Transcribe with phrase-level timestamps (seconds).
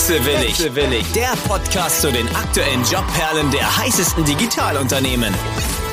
[0.00, 0.58] Wechselwillig.
[0.58, 1.12] Wechselwillig.
[1.12, 5.30] Der Podcast zu den aktuellen Jobperlen der heißesten Digitalunternehmen.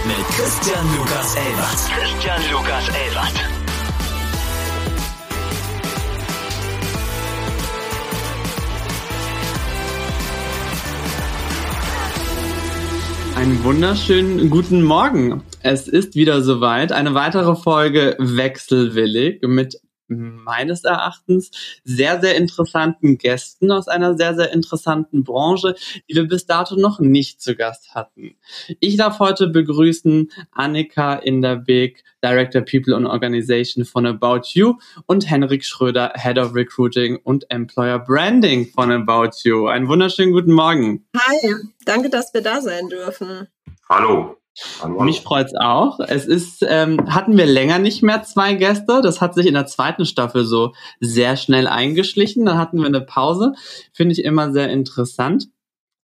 [0.06, 1.78] Mit Christian Lukas Elbert.
[1.94, 3.34] Christian Lukas Elbert.
[13.36, 15.44] Einen wunderschönen guten Morgen.
[15.64, 16.94] Es ist wieder soweit.
[16.94, 21.52] Eine weitere Folge Wechselwillig mit meines Erachtens
[21.84, 25.76] sehr, sehr interessanten Gästen aus einer sehr, sehr interessanten Branche,
[26.10, 28.36] die wir bis dato noch nicht zu Gast hatten.
[28.80, 35.64] Ich darf heute begrüßen Annika Inderbeek, Director People and Organization von About You und Henrik
[35.64, 39.68] Schröder, Head of Recruiting und Employer Branding von About You.
[39.68, 41.06] Einen wunderschönen guten Morgen.
[41.16, 43.48] Hi, danke, dass wir da sein dürfen.
[43.90, 44.38] Hallo.
[45.00, 46.00] Mich freut's auch.
[46.00, 49.02] Es ist, ähm, hatten wir länger nicht mehr zwei Gäste.
[49.04, 52.46] Das hat sich in der zweiten Staffel so sehr schnell eingeschlichen.
[52.46, 53.54] Dann hatten wir eine Pause.
[53.94, 55.48] Finde ich immer sehr interessant,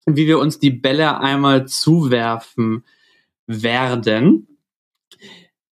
[0.05, 2.85] wie wir uns die Bälle einmal zuwerfen
[3.47, 4.59] werden.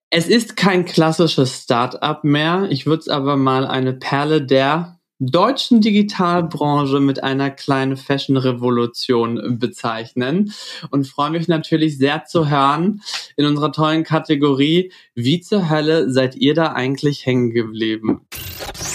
[0.09, 2.67] Es ist kein klassisches Start-up mehr.
[2.69, 10.53] Ich würde es aber mal eine Perle der deutschen Digitalbranche mit einer kleinen Fashion-Revolution bezeichnen
[10.91, 13.01] und freue mich natürlich sehr zu hören
[13.35, 18.25] in unserer tollen Kategorie, wie zur Hölle seid ihr da eigentlich hängen geblieben?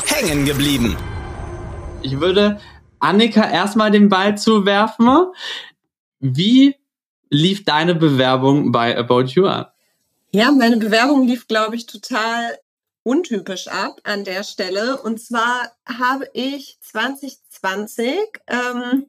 [0.06, 0.97] Hängen geblieben.
[2.02, 2.58] Ich würde
[3.00, 5.27] Annika erstmal den Ball zuwerfen.
[6.20, 6.75] Wie
[7.28, 9.45] lief deine Bewerbung bei About You?
[10.33, 12.58] Ja, meine Bewerbung lief, glaube ich, total
[13.05, 15.01] untypisch ab an der Stelle.
[15.01, 19.07] Und zwar habe ich 2020 ähm,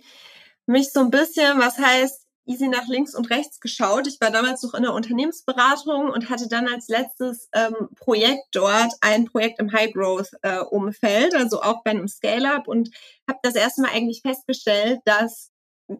[0.68, 4.08] mich so ein bisschen, was heißt, easy nach links und rechts geschaut.
[4.08, 8.94] Ich war damals noch in der Unternehmensberatung und hatte dann als letztes ähm, Projekt dort
[9.02, 12.92] ein Projekt im High-Growth-Umfeld, äh, also auch bei einem Scale-Up und
[13.28, 15.52] habe das erste Mal eigentlich festgestellt, dass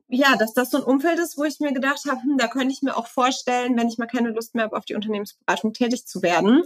[0.08, 2.74] ja, dass das so ein Umfeld ist, wo ich mir gedacht habe, hm, da könnte
[2.74, 6.08] ich mir auch vorstellen, wenn ich mal keine Lust mehr habe, auf die Unternehmensberatung tätig
[6.08, 6.64] zu werden.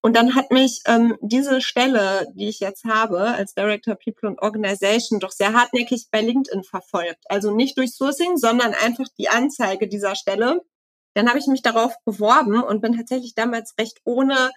[0.00, 4.42] Und dann hat mich ähm, diese Stelle, die ich jetzt habe, als Director People and
[4.42, 7.24] Organization, doch sehr hartnäckig bei LinkedIn verfolgt.
[7.28, 10.62] Also nicht durch Sourcing, sondern einfach die Anzeige dieser Stelle.
[11.14, 14.50] Dann habe ich mich darauf beworben und bin tatsächlich damals recht ohne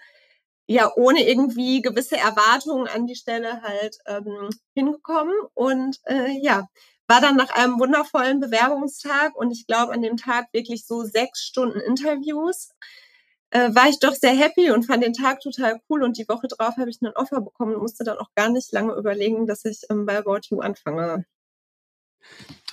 [0.66, 6.68] ja ohne irgendwie gewisse Erwartungen an die Stelle halt ähm, hingekommen und äh, ja
[7.06, 11.42] war dann nach einem wundervollen Bewerbungstag und ich glaube an dem Tag wirklich so sechs
[11.42, 12.70] Stunden Interviews,
[13.50, 16.48] äh, war ich doch sehr happy und fand den Tag total cool und die Woche
[16.48, 19.64] drauf habe ich einen Offer bekommen und musste dann auch gar nicht lange überlegen, dass
[19.64, 21.24] ich ähm, bei About You anfange.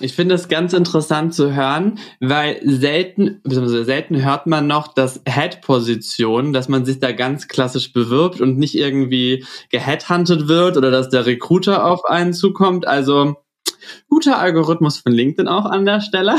[0.00, 6.52] Ich finde es ganz interessant zu hören, weil selten, selten hört man noch, dass Head-Position,
[6.52, 11.26] dass man sich da ganz klassisch bewirbt und nicht irgendwie geheadhuntet wird oder dass der
[11.26, 12.88] Recruiter auf einen zukommt.
[12.88, 13.36] Also
[14.08, 16.36] Guter Algorithmus von LinkedIn auch an der Stelle.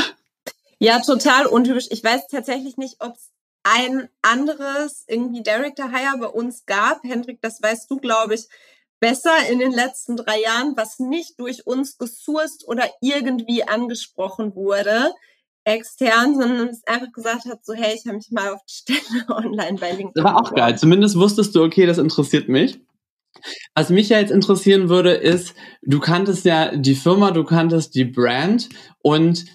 [0.80, 1.88] Ja, total untypisch.
[1.92, 3.32] Ich weiß tatsächlich nicht, ob es
[3.64, 7.04] ein anderes irgendwie Director Hire bei uns gab.
[7.04, 8.48] Hendrik, das weißt du, glaube ich,
[9.00, 15.14] besser in den letzten drei Jahren, was nicht durch uns gesourced oder irgendwie angesprochen wurde
[15.66, 19.26] extern, sondern es einfach gesagt hat, so hey, ich habe mich mal auf die Stelle
[19.30, 20.12] online bei LinkedIn.
[20.16, 20.78] Das war auch geil.
[20.78, 22.80] Zumindest wusstest du, okay, das interessiert mich.
[23.76, 28.06] Was mich ja jetzt interessieren würde, ist, du kanntest ja die Firma, du kanntest die
[28.06, 28.70] Brand
[29.02, 29.46] und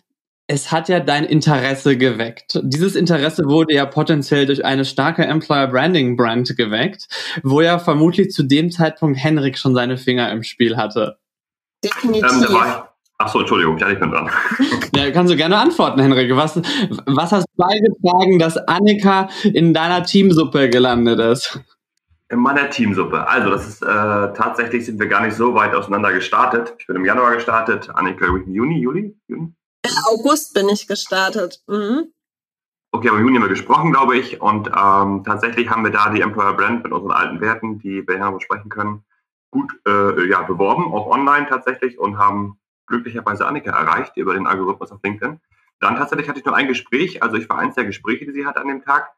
[0.51, 2.59] es hat ja dein Interesse geweckt.
[2.63, 7.07] Dieses Interesse wurde ja potenziell durch eine starke Employer Branding Brand geweckt,
[7.43, 11.19] wo ja vermutlich zu dem Zeitpunkt Henrik schon seine Finger im Spiel hatte.
[11.85, 12.51] Definitiv.
[12.51, 12.83] Ähm,
[13.21, 14.31] Ach so, Entschuldigung, ja, ich bin dran.
[14.97, 16.35] Ja, kannst du gerne antworten, Henrik.
[16.35, 16.57] Was,
[17.07, 21.61] was hast du beigetragen, dass Annika in deiner Teamsuppe gelandet ist?
[22.31, 23.27] In meiner Teamsuppe.
[23.27, 26.75] Also, das ist äh, tatsächlich sind wir gar nicht so weit auseinander gestartet.
[26.79, 29.19] Ich bin im Januar gestartet, Annika im Juni, Juli?
[29.29, 29.55] Juni?
[30.07, 31.63] August bin ich gestartet.
[31.67, 32.13] Mhm.
[32.91, 34.41] Okay, aber im Juni haben wir gesprochen, glaube ich.
[34.41, 38.17] Und ähm, tatsächlich haben wir da die Employer Brand mit unseren alten Werten, die wir
[38.17, 39.05] hier besprechen können,
[39.51, 44.91] gut äh, ja, beworben, auch online tatsächlich, und haben glücklicherweise Annika erreicht über den Algorithmus
[44.91, 45.41] auf LinkedIn.
[45.81, 48.47] Dann tatsächlich hatte ich nur ein Gespräch, also ich war eins der Gespräche, die sie
[48.47, 49.13] hatte an dem Tag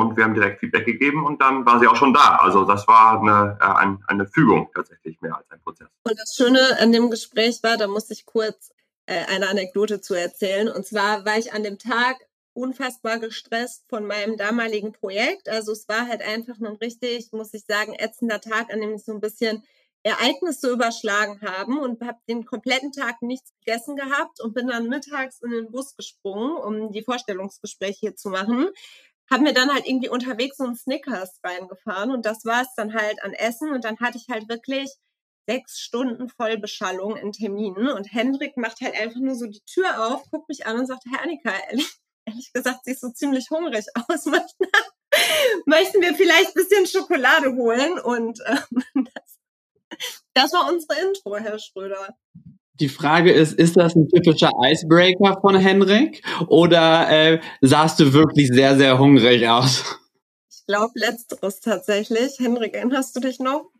[0.00, 2.36] und wir haben direkt Feedback gegeben und dann war sie auch schon da.
[2.36, 5.88] Also das war eine, äh, eine, Fügung tatsächlich mehr als ein Prozess.
[6.02, 8.70] Und das Schöne an dem Gespräch war, da musste ich kurz
[9.06, 10.68] äh, eine Anekdote zu erzählen.
[10.68, 12.16] Und zwar war ich an dem Tag
[12.52, 15.48] unfassbar gestresst von meinem damaligen Projekt.
[15.48, 19.04] Also es war halt einfach ein richtig, muss ich sagen, ätzender Tag, an dem ich
[19.04, 19.62] so ein bisschen
[20.02, 25.42] Ereignisse überschlagen haben und habe den kompletten Tag nichts gegessen gehabt und bin dann mittags
[25.42, 28.70] in den Bus gesprungen, um die Vorstellungsgespräche hier zu machen
[29.30, 32.94] haben wir dann halt irgendwie unterwegs so einen Snickers reingefahren und das war es dann
[32.94, 34.90] halt an Essen und dann hatte ich halt wirklich
[35.48, 40.28] sechs Stunden Vollbeschallung in Terminen und Hendrik macht halt einfach nur so die Tür auf,
[40.30, 41.92] guckt mich an und sagt, Herr Annika, ehrlich,
[42.26, 44.26] ehrlich gesagt, siehst so ziemlich hungrig aus.
[44.26, 44.64] Möchten,
[45.66, 47.98] möchten wir vielleicht ein bisschen Schokolade holen?
[47.98, 48.84] Und ähm,
[49.14, 49.38] das,
[50.34, 52.16] das war unsere Intro, Herr Schröder.
[52.80, 58.48] Die Frage ist, ist das ein typischer Icebreaker von Henrik oder äh, sahst du wirklich
[58.48, 60.00] sehr, sehr hungrig aus?
[60.50, 62.38] Ich glaube, letzteres tatsächlich.
[62.38, 63.70] Henrik, erinnerst du dich noch?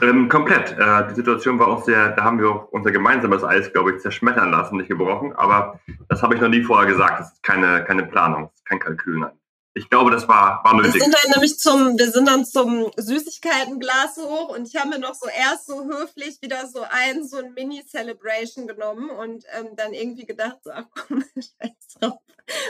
[0.00, 0.72] Ähm, komplett.
[0.78, 4.00] Äh, die Situation war auch sehr, da haben wir auch unser gemeinsames Eis, glaube ich,
[4.00, 5.34] zerschmettern lassen, nicht gebrochen.
[5.34, 7.20] Aber das habe ich noch nie vorher gesagt.
[7.20, 9.18] Das ist keine, keine Planung, das ist kein Kalkül.
[9.18, 9.32] Nein
[9.76, 10.94] ich glaube, das war, war nötig.
[10.94, 14.98] Wir sind dann nämlich zum, wir sind dann zum Süßigkeitenglas hoch und ich habe mir
[15.00, 19.92] noch so erst so höflich wieder so ein, so ein Mini-Celebration genommen und ähm, dann
[19.92, 22.20] irgendwie gedacht, so, ach komm, scheiß drauf.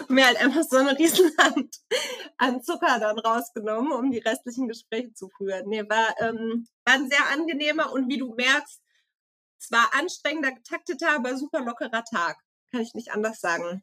[0.09, 1.77] Und mir halt einfach so eine Riesenhand
[2.39, 5.69] an Zucker dann rausgenommen, um die restlichen Gespräche zu führen.
[5.69, 8.81] Nee, war, ähm, war ein sehr angenehmer und wie du merkst,
[9.59, 12.39] zwar anstrengender, getakteter, aber super lockerer Tag.
[12.71, 13.83] Kann ich nicht anders sagen.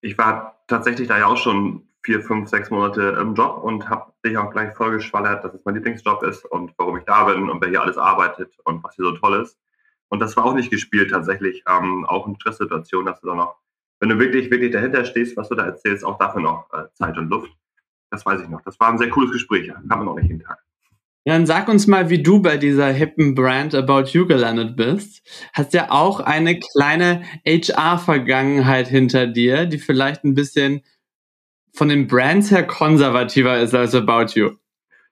[0.00, 4.12] Ich war tatsächlich da ja auch schon vier, fünf, sechs Monate im Job und habe
[4.24, 7.60] dich auch gleich vollgeschwallert, dass es mein Lieblingsjob ist und warum ich da bin und
[7.60, 9.58] wer hier alles arbeitet und was hier so toll ist.
[10.08, 13.56] Und das war auch nicht gespielt tatsächlich, ähm, auch in Stresssituationen, dass du da noch,
[14.00, 17.16] wenn du wirklich, wirklich dahinter stehst, was du da erzählst, auch dafür noch äh, Zeit
[17.16, 17.50] und Luft.
[18.10, 18.60] Das weiß ich noch.
[18.62, 19.70] Das war ein sehr cooles Gespräch.
[19.70, 20.62] Haben wir noch nicht jeden Tag.
[21.24, 25.22] Dann sag uns mal, wie du bei dieser hippen Brand About You gelandet bist.
[25.52, 30.82] Hast ja auch eine kleine HR-Vergangenheit hinter dir, die vielleicht ein bisschen
[31.74, 34.50] von den Brands her konservativer ist als About You.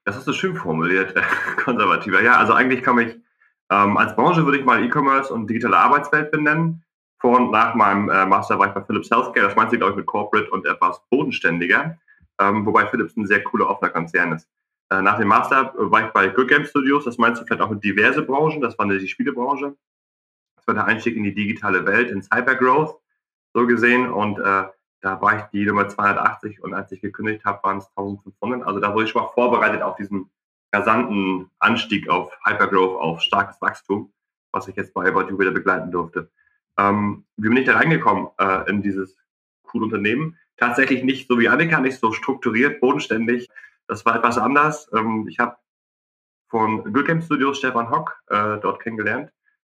[0.05, 1.13] Das hast du schön formuliert,
[1.63, 2.21] konservativer.
[2.21, 3.15] Ja, also eigentlich kann ich,
[3.69, 6.83] ähm, als Branche würde ich mal E-Commerce und digitale Arbeitswelt benennen.
[7.19, 9.45] Vor und nach meinem äh, Master war ich bei Philips Healthcare.
[9.45, 11.99] Das meint sie, glaube ich, mit Corporate und etwas bodenständiger.
[12.39, 14.47] Ähm, wobei Philips ein sehr cooler, offener Konzern ist.
[14.89, 17.05] Äh, nach dem Master war ich bei Good Game Studios.
[17.05, 18.59] Das meinst du vielleicht auch mit diverse Branchen.
[18.59, 19.75] Das war die Spielebranche.
[20.55, 22.99] Das war der Einstieg in die digitale Welt, in Cybergrowth,
[23.53, 24.11] so gesehen.
[24.11, 24.63] Und äh,
[25.01, 28.65] da war ich die Nummer 280 und als ich gekündigt habe, waren es 1500.
[28.65, 30.29] Also da wurde ich schon mal vorbereitet auf diesen
[30.73, 34.13] rasanten Anstieg auf Hypergrowth, auf starkes Wachstum,
[34.51, 36.29] was ich jetzt bei About You wieder begleiten durfte.
[36.77, 39.17] Ähm, wie bin ich da reingekommen äh, in dieses
[39.63, 40.37] coole Unternehmen?
[40.57, 43.49] Tatsächlich nicht so wie Annika, nicht so strukturiert, bodenständig.
[43.87, 44.89] Das war etwas anders.
[44.93, 45.57] Ähm, ich habe
[46.47, 49.31] von Good Game Studios Stefan Hock äh, dort kennengelernt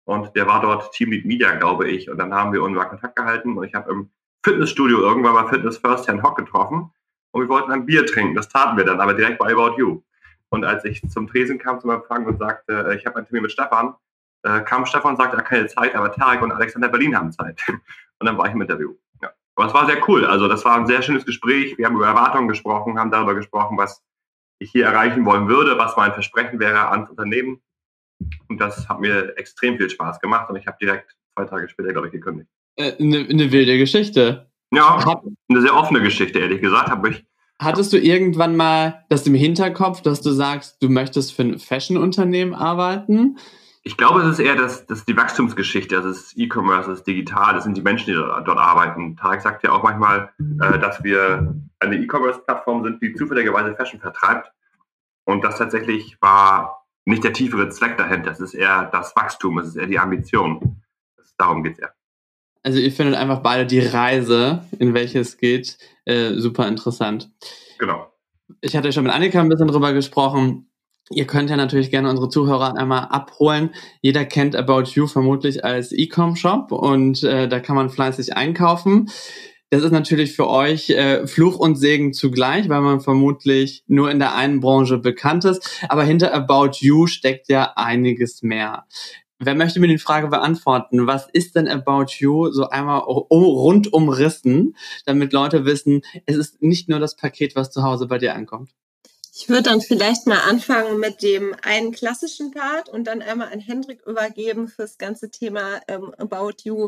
[0.05, 2.09] und der war dort Teamlead Media, glaube ich.
[2.09, 4.11] Und dann haben wir unseren Kontakt gehalten und ich habe im
[4.45, 6.91] Fitnessstudio irgendwann mal Fitness First Herrn Hock getroffen
[7.31, 8.35] und wir wollten ein Bier trinken.
[8.35, 10.03] Das taten wir dann, aber direkt bei About You.
[10.49, 13.41] Und als ich zum Tresen kam zum Empfang und sagte, äh, ich habe einen Termin
[13.41, 13.95] mit Stefan,
[14.43, 17.31] äh, kam Stefan und sagte, er hat keine Zeit, aber Tarek und Alexander Berlin haben
[17.31, 17.59] Zeit.
[18.17, 18.95] Und dann war ich im Interview.
[19.21, 19.31] Ja.
[19.55, 20.25] Aber es war sehr cool.
[20.25, 21.77] Also das war ein sehr schönes Gespräch.
[21.77, 24.01] Wir haben über Erwartungen gesprochen, haben darüber gesprochen, was
[24.59, 27.61] ich hier erreichen wollen würde, was mein Versprechen wäre ans Unternehmen.
[28.47, 31.91] Und das hat mir extrem viel Spaß gemacht und ich habe direkt zwei Tage später,
[31.91, 32.49] glaube ich, gekündigt.
[32.77, 34.49] Eine äh, ne, ne wilde Geschichte.
[34.71, 37.25] Ja, Hat, eine sehr offene Geschichte, ehrlich gesagt, habe ich.
[37.59, 42.53] Hattest du irgendwann mal das im Hinterkopf, dass du sagst, du möchtest für ein Fashion-Unternehmen
[42.53, 43.37] arbeiten?
[43.83, 47.53] Ich glaube, es ist eher das, das die Wachstumsgeschichte, das ist E-Commerce, das ist digital,
[47.53, 49.15] das sind die Menschen, die dort arbeiten.
[49.15, 54.51] Tarek sagt ja auch manchmal, äh, dass wir eine E-Commerce-Plattform sind, die zufälligerweise Fashion vertreibt.
[55.23, 58.31] Und das tatsächlich war nicht der tiefere Zweck dahinter.
[58.31, 60.81] Es ist eher das Wachstum, es ist eher die Ambition.
[61.15, 61.93] Das, darum geht es eher.
[62.65, 67.29] Also ihr findet einfach beide die Reise, in welche es geht, äh, super interessant.
[67.77, 68.11] Genau.
[68.59, 70.71] Ich hatte schon mit Annika ein bisschen drüber gesprochen.
[71.11, 73.69] Ihr könnt ja natürlich gerne unsere Zuhörer einmal abholen.
[74.01, 79.11] Jeder kennt About You vermutlich als E-Com-Shop und äh, da kann man fleißig einkaufen.
[79.69, 84.17] Das ist natürlich für euch äh, Fluch und Segen zugleich, weil man vermutlich nur in
[84.17, 85.83] der einen Branche bekannt ist.
[85.87, 88.85] Aber hinter About You steckt ja einiges mehr.
[89.39, 91.07] Wer möchte mir die Frage beantworten?
[91.07, 96.87] Was ist denn About You so einmal rundum rissen, damit Leute wissen, es ist nicht
[96.87, 98.71] nur das Paket, was zu Hause bei dir ankommt?
[99.33, 103.59] Ich würde dann vielleicht mal anfangen mit dem einen klassischen Part und dann einmal an
[103.59, 106.87] Hendrik übergeben fürs ganze Thema ähm, About You.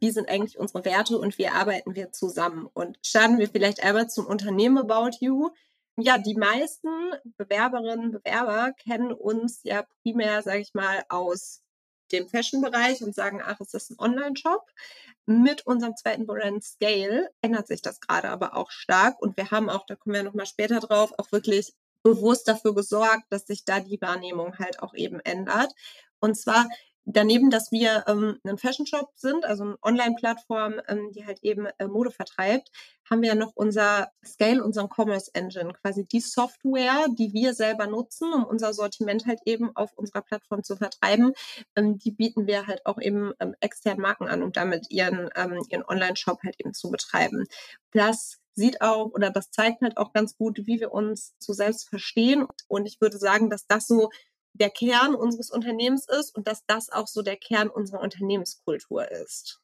[0.00, 2.68] Wie sind eigentlich unsere Werte und wie arbeiten wir zusammen?
[2.74, 5.50] Und starten wir vielleicht einmal zum Unternehmen About You.
[5.96, 6.88] Ja, die meisten
[7.36, 11.62] Bewerberinnen, Bewerber kennen uns ja primär, sage ich mal, aus
[12.12, 14.66] dem Fashion-Bereich und sagen, ach, ist das ein Online-Shop?
[15.26, 19.68] Mit unserem zweiten Brand Scale ändert sich das gerade aber auch stark und wir haben
[19.68, 23.80] auch, da kommen wir nochmal später drauf, auch wirklich bewusst dafür gesorgt, dass sich da
[23.80, 25.72] die Wahrnehmung halt auch eben ändert.
[26.20, 26.68] Und zwar
[27.06, 31.66] daneben, dass wir ähm, ein Fashion Shop sind, also eine Online-Plattform, ähm, die halt eben
[31.78, 32.70] äh, Mode vertreibt,
[33.08, 37.86] haben wir ja noch unser Scale, unseren Commerce Engine, quasi die Software, die wir selber
[37.86, 41.32] nutzen, um unser Sortiment halt eben auf unserer Plattform zu vertreiben.
[41.76, 45.60] Ähm, die bieten wir halt auch eben ähm, externen Marken an, um damit ihren, ähm,
[45.70, 47.46] ihren Online-Shop halt eben zu betreiben.
[47.92, 51.88] Das sieht auch oder das zeigt halt auch ganz gut, wie wir uns so selbst
[51.88, 52.46] verstehen.
[52.66, 54.10] Und ich würde sagen, dass das so
[54.58, 59.60] der Kern unseres Unternehmens ist und dass das auch so der Kern unserer Unternehmenskultur ist.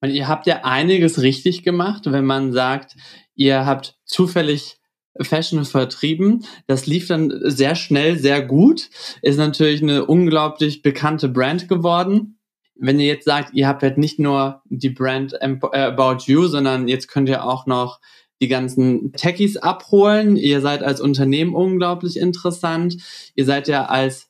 [0.00, 2.96] Und ihr habt ja einiges richtig gemacht, wenn man sagt,
[3.34, 4.80] ihr habt zufällig
[5.20, 6.44] Fashion vertrieben.
[6.66, 8.88] Das lief dann sehr schnell, sehr gut.
[9.20, 12.38] Ist natürlich eine unglaublich bekannte Brand geworden.
[12.74, 16.88] Wenn ihr jetzt sagt, ihr habt halt nicht nur die Brand äh, About You, sondern
[16.88, 18.00] jetzt könnt ihr auch noch
[18.42, 20.36] die ganzen Techies abholen.
[20.36, 22.96] Ihr seid als Unternehmen unglaublich interessant.
[23.36, 24.28] Ihr seid ja als,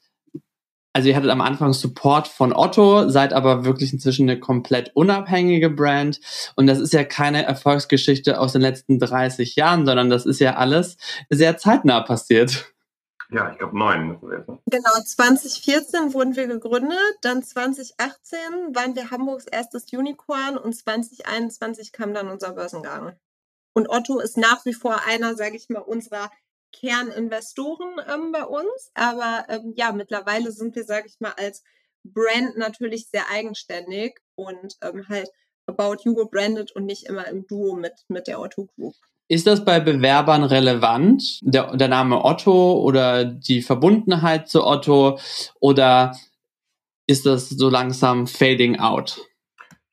[0.93, 5.71] also ihr hattet am Anfang Support von Otto, seid aber wirklich inzwischen eine komplett unabhängige
[5.71, 6.21] Brand.
[6.57, 10.57] Und das ist ja keine Erfolgsgeschichte aus den letzten 30 Jahren, sondern das ist ja
[10.57, 10.99] alles
[11.31, 12.73] sehr zeitnah passiert.
[13.31, 14.19] Ja, ich glaube neun.
[14.67, 18.39] Genau, 2014 wurden wir gegründet, dann 2018
[18.75, 23.17] waren wir Hamburgs erstes Unicorn und 2021 kam dann unser Börsengang.
[23.75, 26.31] Und Otto ist nach wie vor einer, sage ich mal, unserer
[26.73, 28.91] Kerninvestoren ähm, bei uns.
[28.95, 31.63] Aber ähm, ja, mittlerweile sind wir, sage ich mal, als
[32.05, 35.31] Brand natürlich sehr eigenständig und ähm, halt
[35.67, 38.95] About You gebrandet und nicht immer im Duo mit, mit der Otto Group.
[39.29, 45.19] Ist das bei Bewerbern relevant, der, der Name Otto oder die Verbundenheit zu Otto
[45.61, 46.17] oder
[47.07, 49.21] ist das so langsam fading out?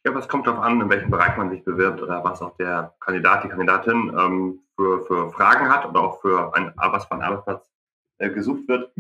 [0.09, 2.95] Aber es kommt darauf an, in welchem Bereich man sich bewirbt oder was auch der
[2.99, 7.21] Kandidat, die Kandidatin ähm, für, für Fragen hat oder auch für ein, was für einen
[7.21, 7.69] Arbeitsplatz
[8.17, 8.91] äh, gesucht wird.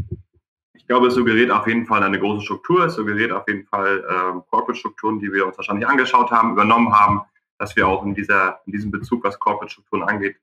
[0.73, 4.05] Ich glaube, es suggeriert auf jeden Fall eine große Struktur, es suggeriert auf jeden Fall
[4.07, 7.21] äh, Corporate-Strukturen, die wir uns wahrscheinlich angeschaut haben, übernommen haben,
[7.57, 10.37] dass wir auch in, dieser, in diesem Bezug, was Corporate-Strukturen angeht,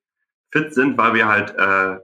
[0.50, 2.00] fit sind, weil wir halt äh,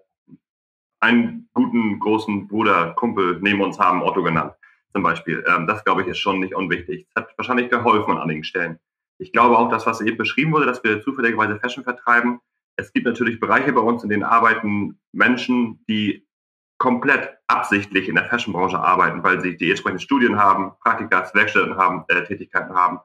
[1.00, 4.54] einen guten, großen Bruder, Kumpel neben uns haben, Otto genannt
[4.92, 5.44] zum Beispiel.
[5.46, 7.06] Ähm, das, glaube ich, ist schon nicht unwichtig.
[7.10, 8.78] Es hat wahrscheinlich geholfen an einigen Stellen.
[9.18, 12.40] Ich glaube auch, dass was eben beschrieben wurde, dass wir zufälligerweise Fashion vertreiben.
[12.76, 16.26] Es gibt natürlich Bereiche bei uns, in denen arbeiten Menschen, die
[16.78, 22.04] komplett absichtlich in der Fashionbranche arbeiten, weil sie die entsprechenden Studien haben, Praktikas, Werkstätten haben,
[22.08, 22.98] äh, Tätigkeiten haben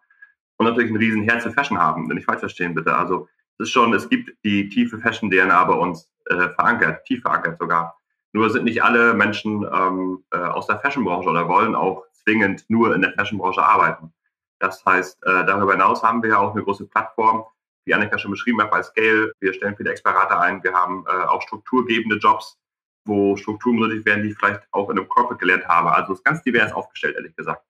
[0.58, 2.96] und natürlich ein riesen Herz für Fashion haben, wenn ich falsch verstehen bitte.
[2.96, 3.27] Also
[3.60, 7.97] es ist schon, es gibt die tiefe Fashion-DNA bei uns äh, verankert, tief verankert sogar.
[8.38, 12.94] Nur sind nicht alle Menschen ähm, äh, aus der Fashionbranche oder wollen auch zwingend nur
[12.94, 14.13] in der Fashionbranche arbeiten.
[14.60, 17.46] Das heißt, äh, darüber hinaus haben wir ja auch eine große Plattform,
[17.86, 19.32] wie Annika schon beschrieben hat, bei Scale.
[19.39, 20.63] Wir stellen viele Experate ein.
[20.63, 22.60] Wir haben äh, auch strukturgebende Jobs,
[23.06, 25.91] wo Strukturen benötigt werden, die ich vielleicht auch in einem Corporate gelernt habe.
[25.91, 27.63] Also es ist ganz divers aufgestellt, ehrlich gesagt.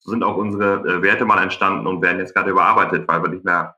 [0.00, 3.28] So sind auch unsere äh, Werte mal entstanden und werden jetzt gerade überarbeitet, weil wir
[3.28, 3.76] nicht mehr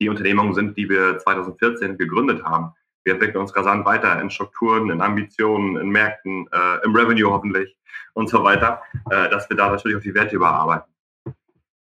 [0.00, 2.72] die Unternehmungen sind, die wir 2014 gegründet haben
[3.04, 7.76] wir entwickeln uns rasant weiter in Strukturen, in Ambitionen, in Märkten, äh, im Revenue hoffentlich
[8.14, 10.92] und so weiter, äh, dass wir da natürlich auch die Werte überarbeiten.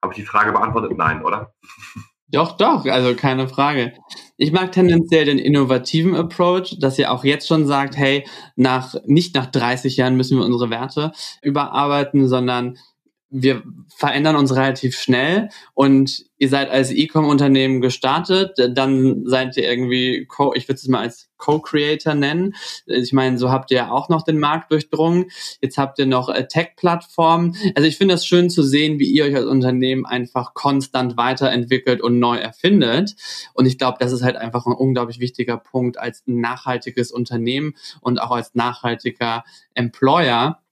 [0.01, 0.98] Habe ich die Frage beantwortet?
[0.98, 1.53] Nein, oder?
[2.27, 3.93] Doch, doch, also keine Frage.
[4.38, 9.36] Ich mag tendenziell den innovativen Approach, dass ihr auch jetzt schon sagt, hey, nach, nicht
[9.36, 11.12] nach 30 Jahren müssen wir unsere Werte
[11.43, 12.79] überarbeiten, sondern
[13.36, 13.63] wir
[13.98, 20.54] verändern uns relativ schnell und ihr seid als E-Com-Unternehmen gestartet, dann seid ihr irgendwie, Co
[20.54, 22.54] ich würde es mal als Co-Creator nennen.
[22.86, 25.25] Ich meine, so habt ihr ja auch noch den Markt durchdrungen.
[25.62, 27.56] Jetzt habt ihr noch äh, Tech-Plattformen.
[27.75, 32.02] Also ich finde das schön zu sehen, wie ihr euch als Unternehmen einfach konstant weiterentwickelt
[32.02, 33.16] und neu erfindet.
[33.56, 38.22] Und ich glaube, das ist halt einfach ein unglaublich wichtiger Punkt als nachhaltiges Unternehmen und
[38.22, 40.62] auch als nachhaltiger Employer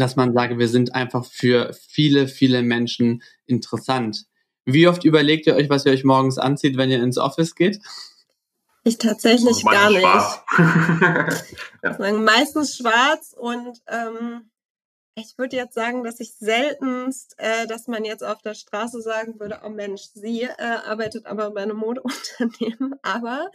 [0.00, 4.26] dass man sage, wir sind einfach für viele, viele Menschen interessant.
[4.64, 7.80] Wie oft überlegt ihr euch, was ihr euch morgens anzieht, wenn ihr ins Office geht?
[8.84, 10.02] Ich tatsächlich gar nicht.
[11.82, 12.12] ja.
[12.12, 14.50] Meistens schwarz und ähm,
[15.14, 19.38] ich würde jetzt sagen, dass ich seltenst, äh, dass man jetzt auf der Straße sagen
[19.38, 22.94] würde, oh Mensch, sie äh, arbeitet aber bei einem Modeunternehmen.
[23.02, 23.50] Aber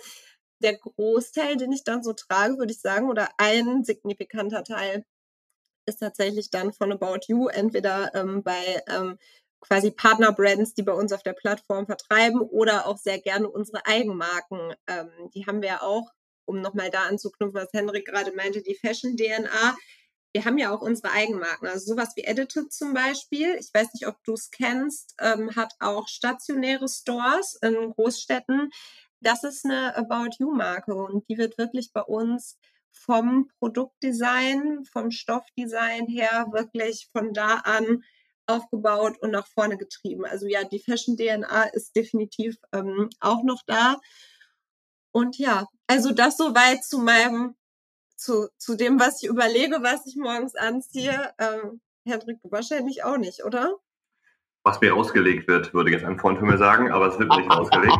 [0.59, 5.03] der Großteil, den ich dann so trage, würde ich sagen, oder ein signifikanter Teil
[5.87, 9.17] ist tatsächlich dann von About You entweder ähm, bei ähm,
[9.61, 14.73] quasi Partnerbrands, die bei uns auf der Plattform vertreiben oder auch sehr gerne unsere Eigenmarken.
[14.87, 16.11] Ähm, die haben wir auch,
[16.45, 19.75] um nochmal da anzuknüpfen, was Henrik gerade meinte, die Fashion-DNA.
[20.33, 23.55] Wir haben ja auch unsere Eigenmarken, also sowas wie Edited zum Beispiel.
[23.59, 28.69] Ich weiß nicht, ob du es kennst, ähm, hat auch stationäre Stores in Großstädten.
[29.19, 32.57] Das ist eine About You-Marke und die wird wirklich bei uns
[32.91, 38.03] vom Produktdesign, vom Stoffdesign her wirklich von da an
[38.47, 40.25] aufgebaut und nach vorne getrieben.
[40.25, 43.97] Also ja, die Fashion-DNA ist definitiv ähm, auch noch da.
[45.11, 47.55] Und ja, also das soweit zu meinem,
[48.15, 51.33] zu, zu dem, was ich überlege, was ich morgens anziehe.
[51.37, 53.75] Ähm, Hendrik, wahrscheinlich auch nicht, oder?
[54.67, 57.49] Was mir ausgelegt wird, würde jetzt ein Freund von mir sagen, aber es wird nicht
[57.49, 57.97] ausgelegt.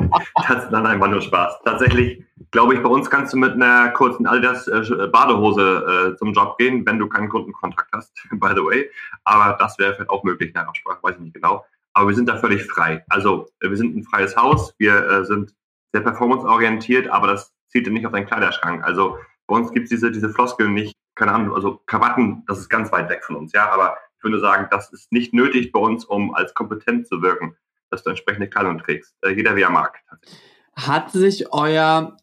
[0.47, 1.61] Das ist dann einfach nur Spaß.
[1.63, 2.21] Tatsächlich,
[2.51, 6.57] glaube ich, bei uns kannst du mit einer kurzen Adidas äh, Badehose äh, zum Job
[6.57, 8.89] gehen, wenn du keinen Kundenkontakt hast, by the way.
[9.23, 11.65] Aber das wäre vielleicht auch möglich nach Absprache, weiß ich nicht genau.
[11.93, 13.03] Aber wir sind da völlig frei.
[13.07, 15.55] Also wir sind ein freies Haus, wir äh, sind
[15.93, 18.83] sehr performanceorientiert, aber das zieht nicht auf deinen Kleiderschrank.
[18.83, 22.69] Also bei uns gibt es diese, diese Floskeln nicht, keine Ahnung, also Krawatten, das ist
[22.69, 23.97] ganz weit weg von uns, ja, aber
[24.27, 27.55] würde sagen, das ist nicht nötig bei uns, um als kompetent zu wirken,
[27.89, 29.15] dass du entsprechende Kleidung trägst.
[29.21, 29.99] Äh, jeder wie er mag.
[30.75, 32.17] Hat sich euer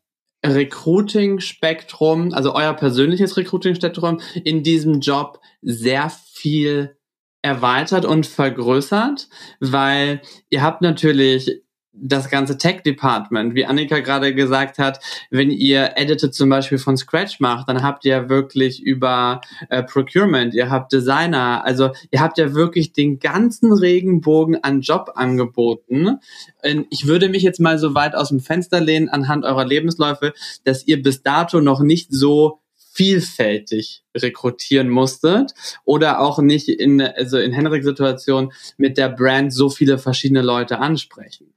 [0.44, 6.96] Recruiting-Spektrum, also euer persönliches Recruiting-Spektrum in diesem Job sehr viel
[7.42, 9.28] erweitert und vergrößert,
[9.61, 10.20] weil
[10.50, 11.63] ihr habt natürlich
[11.96, 17.40] das ganze Tech-Department, wie Annika gerade gesagt hat, wenn ihr Edited zum Beispiel von Scratch
[17.40, 22.54] macht, dann habt ihr wirklich über äh, Procurement, ihr habt Designer, also ihr habt ja
[22.54, 26.18] wirklich den ganzen Regenbogen an Jobangeboten.
[26.90, 30.32] Ich würde mich jetzt mal so weit aus dem Fenster lehnen anhand eurer Lebensläufe,
[30.64, 32.60] dass ihr bis dato noch nicht so
[32.92, 35.52] vielfältig rekrutieren musstet
[35.84, 40.78] oder auch nicht in, also in Henriks Situation mit der Brand so viele verschiedene Leute
[40.78, 41.53] ansprechen.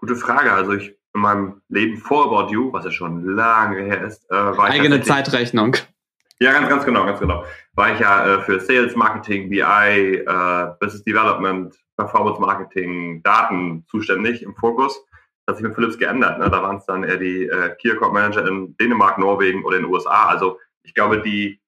[0.00, 0.52] Gute Frage.
[0.52, 4.34] Also ich in meinem Leben vor About You, was ja schon lange her ist, äh,
[4.34, 5.76] war ich eigene Zeitrechnung.
[6.38, 7.44] Ja, ganz, ganz genau, ganz genau.
[7.74, 14.42] War ich ja äh, für Sales, Marketing, BI, äh, Business Development, Performance Marketing, Daten zuständig
[14.42, 15.04] im Fokus.
[15.44, 16.38] Das hat sich mit Philips geändert.
[16.38, 16.48] Ne?
[16.48, 19.82] Da waren es dann eher die äh, Key Account Manager in Dänemark, Norwegen oder in
[19.82, 20.28] den USA.
[20.28, 21.60] Also ich glaube, die,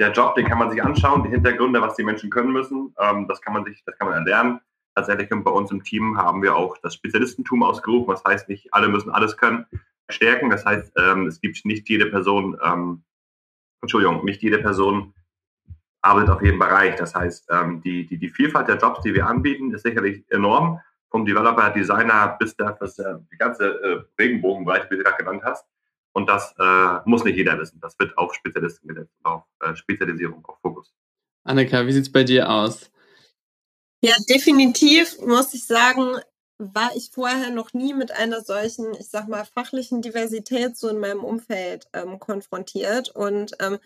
[0.00, 3.28] der Job, den kann man sich anschauen, die Hintergründe, was die Menschen können müssen, ähm,
[3.28, 4.60] das kann man sich, das kann man erlernen
[4.94, 8.10] tatsächlich bei uns im Team haben wir auch das Spezialistentum ausgerufen.
[8.10, 9.66] Das heißt, nicht alle müssen alles können,
[10.08, 10.50] stärken.
[10.50, 13.02] Das heißt, ähm, es gibt nicht jede Person, ähm,
[13.80, 15.14] Entschuldigung, nicht jede Person
[16.02, 16.96] arbeitet auf jedem Bereich.
[16.96, 20.80] Das heißt, ähm, die, die, die Vielfalt der Jobs, die wir anbieten, ist sicherlich enorm.
[21.10, 25.42] Vom Developer, Designer bis der, bis der die ganze äh, Regenbogenbreite, wie du gerade genannt
[25.44, 25.66] hast.
[26.12, 27.80] Und das äh, muss nicht jeder wissen.
[27.80, 30.94] Das wird auf Spezialisten gesetzt, auf äh, Spezialisierung, auf Fokus.
[31.44, 32.90] Annika, wie sieht es bei dir aus?
[34.04, 36.16] Ja, definitiv muss ich sagen,
[36.58, 40.98] war ich vorher noch nie mit einer solchen, ich sag mal, fachlichen Diversität so in
[40.98, 43.10] meinem Umfeld ähm, konfrontiert.
[43.10, 43.78] Und ähm,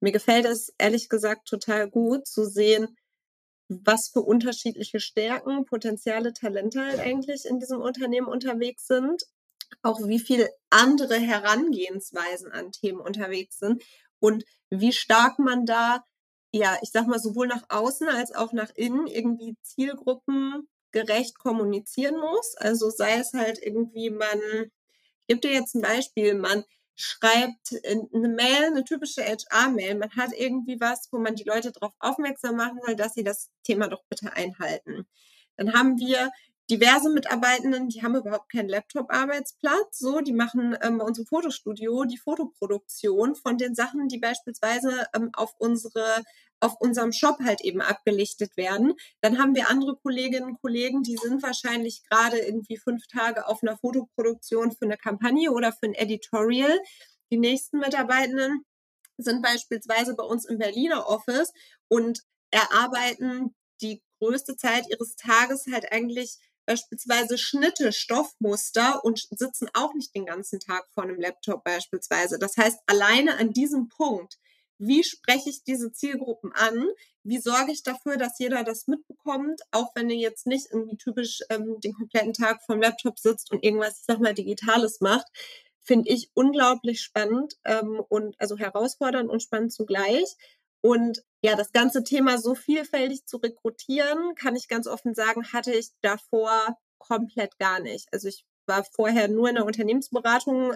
[0.00, 2.96] mir gefällt es ehrlich gesagt total gut zu sehen,
[3.68, 9.24] was für unterschiedliche Stärken, potenzielle Talente halt eigentlich in diesem Unternehmen unterwegs sind.
[9.82, 13.82] Auch wie viel andere Herangehensweisen an Themen unterwegs sind
[14.20, 16.04] und wie stark man da
[16.52, 22.18] ja, ich sag mal, sowohl nach außen als auch nach innen irgendwie Zielgruppen gerecht kommunizieren
[22.18, 22.56] muss.
[22.56, 24.38] Also sei es halt irgendwie, man,
[25.20, 26.64] ich gebe dir jetzt ein Beispiel, man
[26.96, 31.94] schreibt eine Mail, eine typische HR-Mail, man hat irgendwie was, wo man die Leute darauf
[31.98, 35.06] aufmerksam machen will, dass sie das Thema doch bitte einhalten.
[35.56, 36.30] Dann haben wir
[36.70, 39.98] diverse Mitarbeitenden, die haben überhaupt keinen Laptop-Arbeitsplatz.
[39.98, 45.06] So, die machen ähm, bei uns im Fotostudio die Fotoproduktion von den Sachen, die beispielsweise
[45.14, 46.22] ähm, auf unsere
[46.62, 48.92] auf unserem Shop halt eben abgelichtet werden.
[49.22, 53.62] Dann haben wir andere Kolleginnen und Kollegen, die sind wahrscheinlich gerade irgendwie fünf Tage auf
[53.62, 56.78] einer Fotoproduktion für eine Kampagne oder für ein Editorial.
[57.32, 58.66] Die nächsten Mitarbeitenden
[59.16, 61.50] sind beispielsweise bei uns im Berliner Office
[61.88, 66.36] und erarbeiten die größte Zeit ihres Tages halt eigentlich
[66.70, 72.38] beispielsweise Schnitte, Stoffmuster und sitzen auch nicht den ganzen Tag vor einem Laptop beispielsweise.
[72.38, 74.38] Das heißt, alleine an diesem Punkt,
[74.78, 76.86] wie spreche ich diese Zielgruppen an?
[77.24, 81.40] Wie sorge ich dafür, dass jeder das mitbekommt, auch wenn er jetzt nicht irgendwie typisch
[81.50, 85.26] ähm, den kompletten Tag vom Laptop sitzt und irgendwas, ich sag mal, Digitales macht,
[85.82, 90.36] finde ich unglaublich spannend ähm, und also herausfordernd und spannend zugleich.
[90.82, 95.72] Und ja, das ganze Thema so vielfältig zu rekrutieren, kann ich ganz offen sagen, hatte
[95.72, 98.08] ich davor komplett gar nicht.
[98.12, 100.74] Also ich war vorher nur in der Unternehmensberatung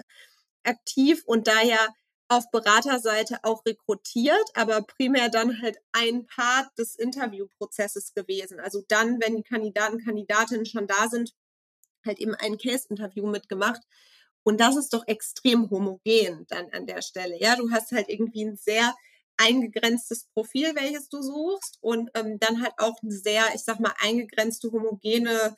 [0.63, 1.87] aktiv und da ja
[2.27, 8.59] auf Beraterseite auch rekrutiert, aber primär dann halt ein Part des Interviewprozesses gewesen.
[8.59, 11.33] Also dann, wenn die Kandidaten, Kandidatinnen schon da sind,
[12.03, 13.81] halt eben ein Case-Interview mitgemacht.
[14.43, 17.39] Und das ist doch extrem homogen dann an der Stelle.
[17.39, 18.93] Ja, du hast halt irgendwie ein sehr
[19.37, 23.93] eingegrenztes Profil, welches du suchst und ähm, dann halt auch eine sehr, ich sag mal,
[23.99, 25.55] eingegrenzte, homogene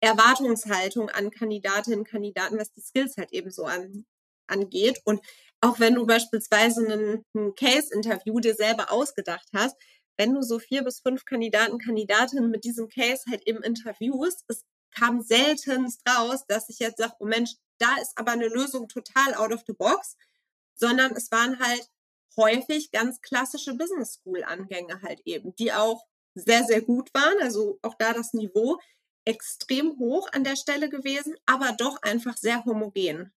[0.00, 4.06] Erwartungshaltung an Kandidatinnen und Kandidaten, was die Skills halt eben so an,
[4.46, 5.00] angeht.
[5.04, 5.20] Und
[5.60, 9.76] auch wenn du beispielsweise ein, ein Case-Interview dir selber ausgedacht hast,
[10.16, 14.64] wenn du so vier bis fünf Kandidaten, Kandidatinnen mit diesem Case halt eben interviewst, es
[14.96, 19.34] kam seltenst raus, dass ich jetzt sage, oh Mensch, da ist aber eine Lösung total
[19.34, 20.16] out of the box,
[20.74, 21.88] sondern es waren halt
[22.38, 26.02] häufig ganz klassische Business School Angänge halt eben, die auch
[26.34, 27.36] sehr, sehr gut waren.
[27.42, 28.78] Also auch da das Niveau
[29.26, 33.32] extrem hoch an der Stelle gewesen, aber doch einfach sehr homogen.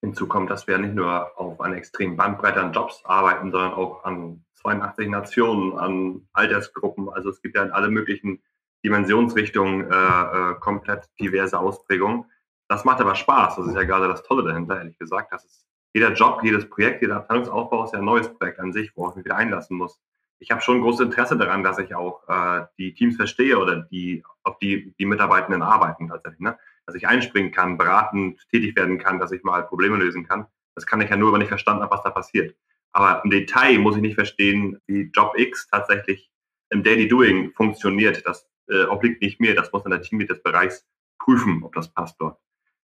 [0.00, 4.02] Hinzu kommt, dass wir nicht nur auf einer extremen Bandbreite an Jobs arbeiten, sondern auch
[4.02, 7.08] an 82 Nationen, an Altersgruppen.
[7.08, 8.42] Also es gibt ja in alle möglichen
[8.84, 12.24] Dimensionsrichtungen äh, äh, komplett diverse Ausprägungen.
[12.66, 13.56] Das macht aber Spaß.
[13.56, 15.32] Das ist ja gerade das Tolle dahinter, ehrlich gesagt.
[15.32, 18.96] Das ist jeder Job, jedes Projekt, jeder Abteilungsaufbau ist ja ein neues Projekt an sich,
[18.96, 20.00] worauf ich mich wieder einlassen muss.
[20.38, 24.24] Ich habe schon großes Interesse daran, dass ich auch äh, die Teams verstehe oder die,
[24.42, 26.40] auf die die Mitarbeitenden arbeiten tatsächlich.
[26.40, 26.58] Ne?
[26.86, 30.46] Dass ich einspringen kann, beratend tätig werden kann, dass ich mal Probleme lösen kann.
[30.74, 32.56] Das kann ich ja nur, wenn ich verstanden habe, was da passiert.
[32.92, 36.30] Aber im Detail muss ich nicht verstehen, wie Job X tatsächlich
[36.70, 38.26] im Daily Doing funktioniert.
[38.26, 39.54] Das äh, obliegt nicht mir.
[39.54, 40.84] Das muss dann der Teamlead des Bereichs
[41.18, 42.38] prüfen, ob das passt dort.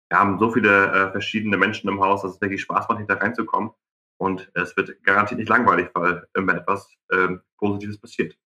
[0.09, 3.21] Wir haben so viele äh, verschiedene Menschen im Haus, dass es wirklich Spaß macht, hinter
[3.21, 3.71] reinzukommen.
[4.17, 8.37] Und es wird garantiert nicht langweilig, weil immer etwas ähm, Positives passiert.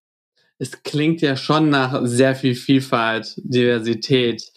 [0.59, 4.51] Es klingt ja schon nach sehr viel Vielfalt, Diversität.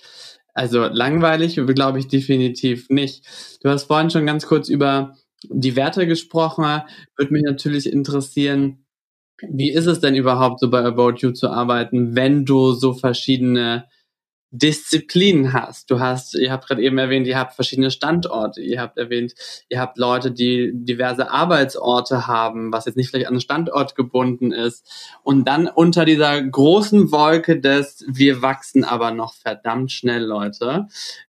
[0.54, 3.26] Also langweilig, glaube ich, definitiv nicht.
[3.62, 6.82] Du hast vorhin schon ganz kurz über die Werte gesprochen.
[7.18, 8.86] Würde mich natürlich interessieren,
[9.50, 13.88] wie ist es denn überhaupt so bei About You zu arbeiten, wenn du so verschiedene
[14.52, 15.90] Disziplinen hast.
[15.90, 18.62] Du hast, ihr habt gerade eben erwähnt, ihr habt verschiedene Standorte.
[18.62, 19.34] Ihr habt erwähnt,
[19.70, 24.52] ihr habt Leute, die diverse Arbeitsorte haben, was jetzt nicht vielleicht an einen Standort gebunden
[24.52, 24.86] ist.
[25.24, 30.88] Und dann unter dieser großen Wolke des, wir wachsen aber noch verdammt schnell, Leute.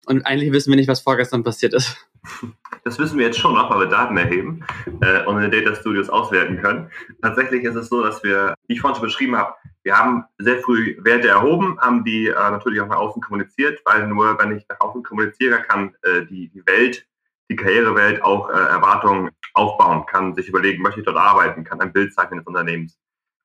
[0.07, 1.97] Und eigentlich wissen wir nicht, was vorgestern passiert ist.
[2.85, 4.65] Das wissen wir jetzt schon noch, weil wir Daten erheben
[5.01, 6.91] äh, und in den Data Studios auswerten können.
[7.23, 10.61] Tatsächlich ist es so, dass wir, wie ich vorhin schon beschrieben habe, wir haben sehr
[10.61, 14.67] früh Werte erhoben, haben die äh, natürlich auch nach außen kommuniziert, weil nur wenn ich
[14.69, 17.07] nach außen kommuniziere, kann äh, die, die Welt,
[17.51, 21.93] die Karrierewelt auch äh, Erwartungen aufbauen, kann sich überlegen, möchte ich dort arbeiten, kann ein
[21.93, 22.99] Bild zeichnen des Unternehmens.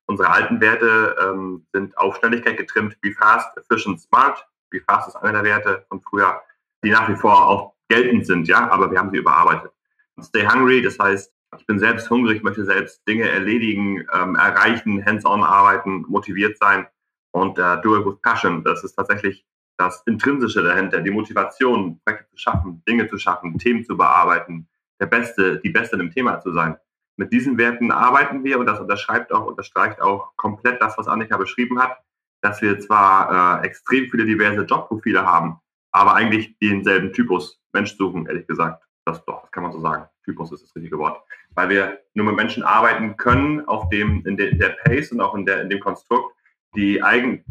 [0.06, 4.46] Unsere alten Werte ähm, sind auf Schnelligkeit getrimmt, wie fast, efficient, smart.
[4.70, 6.40] Wie fast ist einer der Werte von früher,
[6.84, 9.72] die nach wie vor auch geltend sind, ja, aber wir haben sie überarbeitet.
[10.20, 15.42] Stay hungry, das heißt, ich bin selbst hungrig, möchte selbst Dinge erledigen, ähm, erreichen, hands-on
[15.42, 16.86] arbeiten, motiviert sein
[17.32, 18.64] und äh, do it with passion.
[18.64, 19.46] Das ist tatsächlich
[19.76, 24.68] das Intrinsische dahinter, die Motivation, Projekte zu schaffen, Dinge zu schaffen, Themen zu bearbeiten,
[25.00, 26.76] der Beste, die Beste in dem Thema zu sein.
[27.16, 31.36] Mit diesen Werten arbeiten wir und das unterschreibt auch, unterstreicht auch komplett das, was Annika
[31.36, 31.98] beschrieben hat,
[32.42, 35.58] dass wir zwar äh, extrem viele diverse Jobprofile haben,
[35.96, 38.84] aber eigentlich denselben Typus Mensch suchen, ehrlich gesagt.
[39.06, 40.04] Das doch, das kann man so sagen.
[40.24, 41.22] Typus ist das richtige Wort.
[41.54, 45.20] Weil wir nur mit Menschen arbeiten können, auf dem, in, de, in der Pace und
[45.20, 46.34] auch in, der, in dem Konstrukt,
[46.74, 47.44] die eigen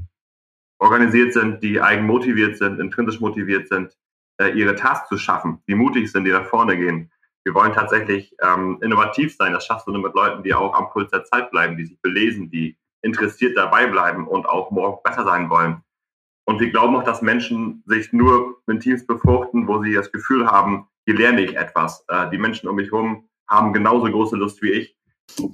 [0.78, 3.98] organisiert sind, die eigen motiviert sind, intrinsisch motiviert sind,
[4.38, 7.12] äh, ihre Tasks zu schaffen, die mutig sind, die nach vorne gehen.
[7.46, 9.54] Wir wollen tatsächlich ähm, innovativ sein.
[9.54, 12.00] Das schaffst du nur mit Leuten, die auch am Puls der Zeit bleiben, die sich
[12.02, 15.82] belesen, die interessiert dabei bleiben und auch morgen besser sein wollen.
[16.46, 20.48] Und wir glauben auch, dass Menschen sich nur in Teams befruchten, wo sie das Gefühl
[20.48, 22.06] haben, hier lerne ich etwas.
[22.08, 24.96] Äh, die Menschen um mich herum haben genauso große Lust wie ich.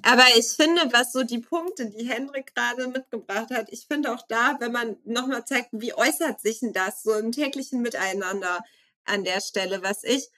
[0.03, 4.21] Aber ich finde, was so die Punkte, die Hendrik gerade mitgebracht hat, ich finde auch
[4.27, 8.59] da, wenn man nochmal zeigt, wie äußert sich denn das so im täglichen Miteinander
[9.05, 10.29] an der Stelle, was ich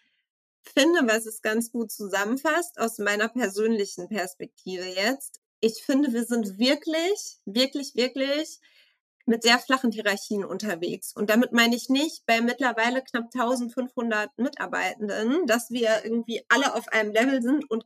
[0.61, 5.41] finde, was es ganz gut zusammenfasst aus meiner persönlichen Perspektive jetzt.
[5.59, 8.59] Ich finde, wir sind wirklich, wirklich, wirklich
[9.25, 11.13] mit sehr flachen Hierarchien unterwegs.
[11.15, 16.87] Und damit meine ich nicht bei mittlerweile knapp 1500 Mitarbeitenden, dass wir irgendwie alle auf
[16.89, 17.85] einem Level sind und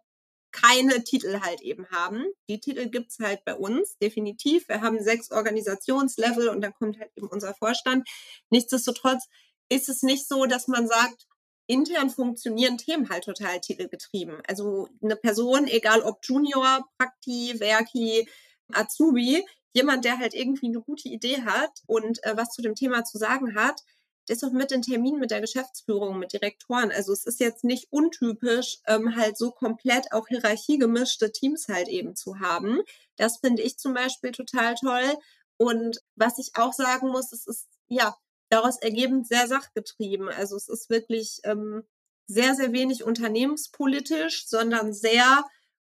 [0.52, 2.26] keine Titel halt eben haben.
[2.50, 4.68] Die Titel gibt's halt bei uns, definitiv.
[4.68, 8.08] Wir haben sechs Organisationslevel und dann kommt halt eben unser Vorstand.
[8.50, 9.28] Nichtsdestotrotz
[9.70, 11.28] ist es nicht so, dass man sagt,
[11.68, 14.42] intern funktionieren Themen halt total titelgetrieben.
[14.48, 18.28] Also eine Person, egal ob Junior, Prakti, Werki,
[18.74, 23.04] Azubi, jemand, der halt irgendwie eine gute Idee hat und äh, was zu dem Thema
[23.04, 23.84] zu sagen hat,
[24.28, 26.92] der ist auch mit in Terminen mit der Geschäftsführung, mit Direktoren.
[26.92, 32.16] Also es ist jetzt nicht untypisch, ähm, halt so komplett auch hierarchiegemischte Teams halt eben
[32.16, 32.82] zu haben.
[33.16, 35.18] Das finde ich zum Beispiel total toll.
[35.58, 38.16] Und was ich auch sagen muss, es ist ja
[38.50, 40.30] daraus ergebend sehr sachgetrieben.
[40.30, 41.84] Also es ist wirklich ähm,
[42.28, 45.46] sehr, sehr wenig unternehmenspolitisch, sondern sehr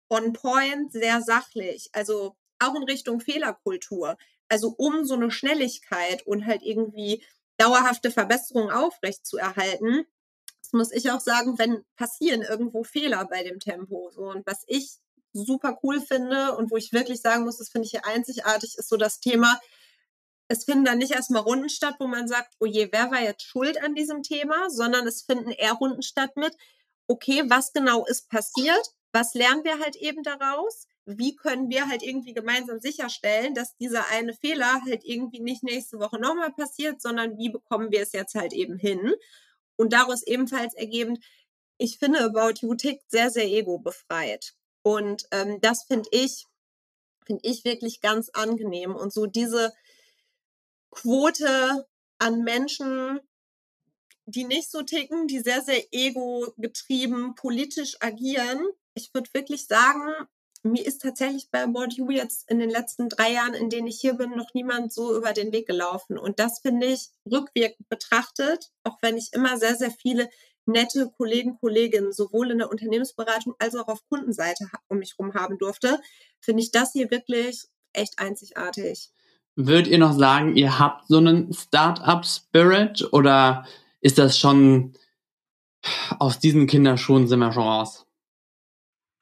[0.09, 1.89] on point, sehr sachlich.
[1.93, 4.17] Also auch in Richtung Fehlerkultur.
[4.49, 7.23] Also um so eine Schnelligkeit und halt irgendwie
[7.57, 10.05] dauerhafte Verbesserung aufrecht zu erhalten,
[10.61, 14.09] das muss ich auch sagen, wenn passieren irgendwo Fehler bei dem Tempo.
[14.11, 14.97] So, und was ich
[15.33, 18.89] super cool finde und wo ich wirklich sagen muss, das finde ich hier einzigartig, ist
[18.89, 19.59] so das Thema,
[20.47, 23.43] es finden dann nicht erstmal Runden statt, wo man sagt, oh je, wer war jetzt
[23.43, 26.55] schuld an diesem Thema, sondern es finden eher Runden statt mit,
[27.07, 32.03] okay, was genau ist passiert, was lernen wir halt eben daraus, wie können wir halt
[32.03, 37.37] irgendwie gemeinsam sicherstellen, dass dieser eine Fehler halt irgendwie nicht nächste Woche nochmal passiert, sondern
[37.37, 39.13] wie bekommen wir es jetzt halt eben hin.
[39.75, 41.23] Und daraus ebenfalls ergebend,
[41.77, 44.53] ich finde About You tickt sehr, sehr ego-befreit.
[44.83, 46.45] Und ähm, das finde ich,
[47.25, 48.95] finde ich wirklich ganz angenehm.
[48.95, 49.73] Und so diese
[50.91, 51.87] Quote
[52.19, 53.19] an Menschen,
[54.25, 58.63] die nicht so ticken, die sehr, sehr ego-getrieben politisch agieren.
[58.93, 60.27] Ich würde wirklich sagen,
[60.63, 63.99] mir ist tatsächlich bei About You jetzt in den letzten drei Jahren, in denen ich
[63.99, 66.17] hier bin, noch niemand so über den Weg gelaufen.
[66.17, 70.29] Und das finde ich rückwirkend betrachtet, auch wenn ich immer sehr, sehr viele
[70.65, 75.57] nette Kollegen, Kolleginnen sowohl in der Unternehmensberatung als auch auf Kundenseite um mich herum haben
[75.57, 75.99] durfte,
[76.39, 79.09] finde ich das hier wirklich echt einzigartig.
[79.55, 83.65] Würdet ihr noch sagen, ihr habt so einen Startup-Spirit oder
[83.99, 84.93] ist das schon
[86.19, 88.05] aus diesen Kinderschuhen sind wir schon raus?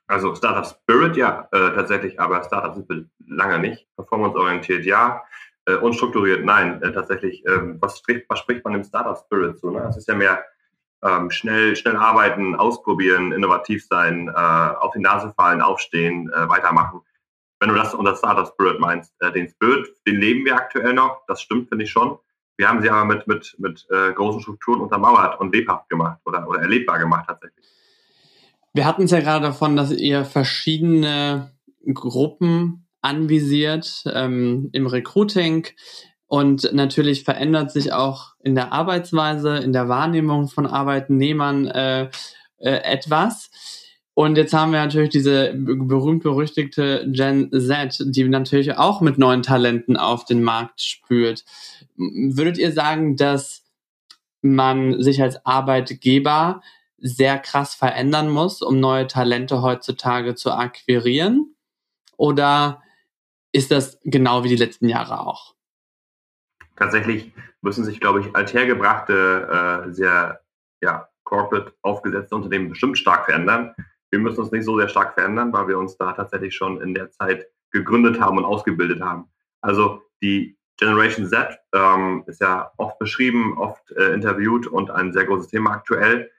[0.10, 3.88] Also Startup Spirit ja, äh, tatsächlich, aber Startup sind wir lange nicht.
[3.96, 5.22] Performance-orientiert ja,
[5.66, 6.82] äh, unstrukturiert nein.
[6.82, 9.70] Äh, tatsächlich, ähm, was, spricht, was spricht man im Startup Spirit so?
[9.70, 9.82] Ne?
[9.82, 10.44] Das ist ja mehr
[11.04, 17.02] ähm, schnell, schnell arbeiten, ausprobieren, innovativ sein, äh, auf die Nase fallen, aufstehen, äh, weitermachen.
[17.60, 21.22] Wenn du das unter Startup Spirit meinst, äh, den Spirit, den leben wir aktuell noch,
[21.28, 22.18] das stimmt, finde ich schon.
[22.58, 26.48] Wir haben sie aber mit, mit, mit äh, großen Strukturen untermauert und lebhaft gemacht oder,
[26.48, 27.79] oder erlebbar gemacht tatsächlich.
[28.74, 31.52] Wir hatten es ja gerade davon, dass ihr verschiedene
[31.94, 35.68] Gruppen anvisiert ähm, im Recruiting.
[36.28, 42.10] Und natürlich verändert sich auch in der Arbeitsweise, in der Wahrnehmung von Arbeitnehmern äh,
[42.58, 43.50] äh, etwas.
[44.14, 49.96] Und jetzt haben wir natürlich diese berühmt-berüchtigte Gen Z, die natürlich auch mit neuen Talenten
[49.98, 51.46] auf den Markt spürt.
[51.96, 53.64] Würdet ihr sagen, dass
[54.42, 56.62] man sich als Arbeitgeber
[57.02, 61.56] sehr krass verändern muss, um neue Talente heutzutage zu akquirieren?
[62.18, 62.82] Oder
[63.52, 65.56] ist das genau wie die letzten Jahre auch?
[66.76, 70.42] Tatsächlich müssen sich, glaube ich, althergebrachte, äh, sehr
[70.82, 73.74] ja, corporate aufgesetzte Unternehmen bestimmt stark verändern.
[74.12, 76.94] Wir müssen uns nicht so sehr stark verändern, weil wir uns da tatsächlich schon in
[76.94, 79.30] der Zeit gegründet haben und ausgebildet haben.
[79.62, 85.26] Also die Generation Z ähm, ist ja oft beschrieben, oft äh, interviewt und ein sehr
[85.26, 86.32] großes Thema aktuell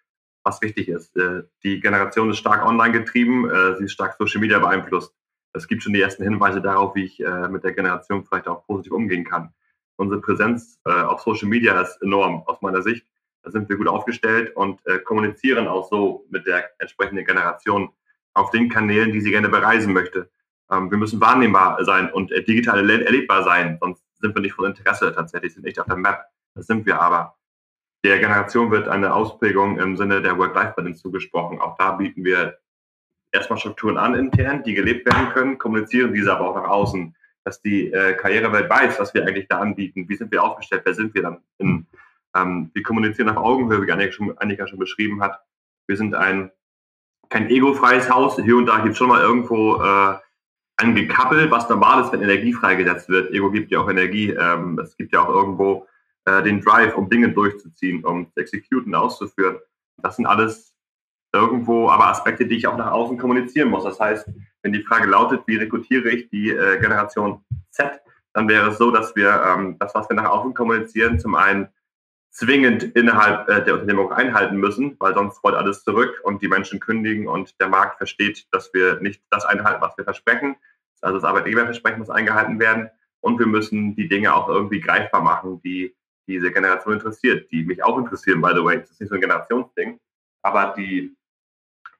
[0.44, 1.16] was wichtig ist.
[1.16, 5.14] Äh, die Generation ist stark online getrieben, äh, sie ist stark Social Media beeinflusst.
[5.53, 8.64] Es gibt schon die ersten Hinweise darauf, wie ich äh, mit der Generation vielleicht auch
[8.66, 9.53] positiv umgehen kann.
[9.96, 13.07] Unsere Präsenz auf Social Media ist enorm aus meiner Sicht.
[13.42, 17.90] Da sind wir gut aufgestellt und kommunizieren auch so mit der entsprechenden Generation
[18.33, 20.31] auf den Kanälen, die sie gerne bereisen möchte.
[20.70, 25.12] Ähm, wir müssen wahrnehmbar sein und digital erlebbar sein, sonst sind wir nicht von Interesse
[25.14, 26.24] tatsächlich, sind nicht auf der Map.
[26.55, 27.37] Das sind wir aber.
[28.04, 31.60] Der Generation wird eine Ausprägung im Sinne der Work-Life-Balance zugesprochen.
[31.60, 32.58] Auch da bieten wir
[33.30, 37.60] erstmal Strukturen an intern, die gelebt werden können, kommunizieren diese aber auch nach außen, dass
[37.60, 41.14] die äh, Karrierewelt weiß, was wir eigentlich da anbieten, wie sind wir aufgestellt, wer sind
[41.14, 41.38] wir dann.
[41.58, 41.86] In,
[42.34, 45.40] ähm, wir kommunizieren auf Augenhöhe, wie Annika schon, Annika schon beschrieben hat.
[45.86, 46.50] Wir sind ein
[47.28, 48.36] kein egofreies Haus.
[48.36, 50.14] Hier und da gibt es schon mal irgendwo äh,
[50.94, 53.32] Gekappel, was normal ist, wenn Energie freigesetzt wird.
[53.32, 54.30] Ego gibt ja auch Energie.
[54.30, 55.86] Ähm, es gibt ja auch irgendwo
[56.30, 59.58] äh, den Drive, um Dinge durchzuziehen, um zu exekuten, auszuführen.
[59.98, 60.74] Das sind alles
[61.32, 63.84] irgendwo aber Aspekte, die ich auch nach außen kommunizieren muss.
[63.84, 64.28] Das heißt,
[64.62, 68.00] wenn die Frage lautet, wie rekrutiere ich die äh, Generation Z,
[68.32, 71.68] dann wäre es so, dass wir ähm, das, was wir nach außen kommunizieren, zum einen
[72.30, 76.78] zwingend innerhalb äh, der Unternehmung einhalten müssen, weil sonst rollt alles zurück und die Menschen
[76.78, 80.56] kündigen und der Markt versteht, dass wir nicht das einhalten, was wir versprechen.
[81.00, 82.90] Also das Arbeitgeberversprechen muss eingehalten werden
[83.20, 85.94] und wir müssen die Dinge auch irgendwie greifbar machen, die
[86.30, 88.78] diese Generation interessiert, die mich auch interessieren, by the way.
[88.78, 89.98] Das ist nicht so ein Generationsding.
[90.42, 91.14] Aber die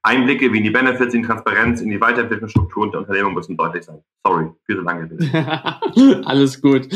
[0.03, 3.85] Einblicke wie in die Benefits, in die Transparenz, in die Weiterentwicklungsstrukturen der Unternehmung müssen deutlich
[3.85, 4.03] sein.
[4.25, 5.09] Sorry, viel zu lange.
[6.25, 6.89] Alles gut.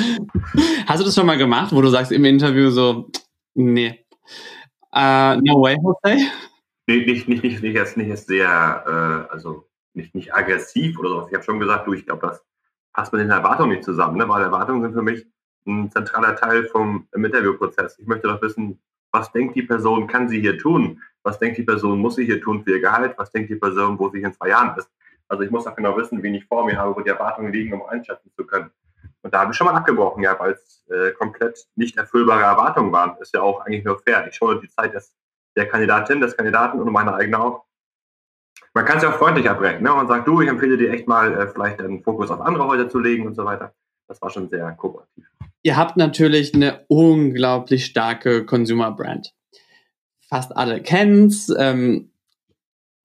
[0.87, 3.11] Hast du das schon mal gemacht, wo du sagst im Interview so,
[3.55, 4.05] nee,
[4.95, 6.31] uh, no way, Jose?
[6.87, 11.11] Nee, nicht, nicht, nicht, nicht, erst, nicht erst sehr, äh, also nicht, nicht aggressiv oder
[11.11, 11.27] sowas.
[11.29, 12.43] Ich habe schon gesagt, du, ich glaube, das
[12.93, 14.29] passt mit den Erwartungen nicht zusammen, ne?
[14.29, 15.27] weil Erwartungen sind für mich
[15.67, 17.99] ein zentraler Teil vom Interviewprozess.
[17.99, 18.79] Ich möchte doch wissen,
[19.13, 21.01] was denkt die Person, kann sie hier tun?
[21.23, 23.15] Was denkt die Person, muss sie hier tun für ihr Gehalt?
[23.17, 24.91] Was denkt die Person, wo sie in zwei Jahren ist?
[25.29, 27.73] Also ich muss auch genau wissen, wen ich vor mir habe, wo die Erwartungen liegen,
[27.73, 28.71] um einschätzen zu können.
[29.23, 32.93] Und da habe ich schon mal abgebrochen, ja, weil es äh, komplett nicht erfüllbare Erwartungen
[32.93, 33.17] waren.
[33.21, 34.27] Ist ja auch eigentlich nur fair.
[34.29, 35.15] Ich schaue die Zeit des,
[35.57, 37.65] der Kandidatin, des Kandidaten und meine eigene auch.
[38.75, 39.83] Man kann es ja auch freundlich abbrechen.
[39.83, 39.91] Ne?
[39.91, 42.89] Man sagt, du, ich empfehle dir echt mal äh, vielleicht einen Fokus auf andere Häuser
[42.89, 43.73] zu legen und so weiter.
[44.09, 45.25] Das war schon sehr kooperativ.
[45.67, 49.33] Ihr habt natürlich eine unglaublich starke Consumer Brand.
[50.29, 51.51] Fast alle kennen's.
[51.59, 52.11] Ähm,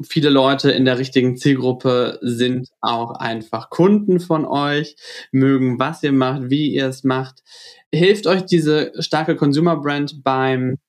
[0.03, 4.97] viele Leute in der richtigen Zielgruppe sind auch einfach Kunden von euch,
[5.31, 7.43] mögen, was ihr macht, wie ihr es macht.
[7.93, 10.79] Hilft euch diese starke Consumer Brand beim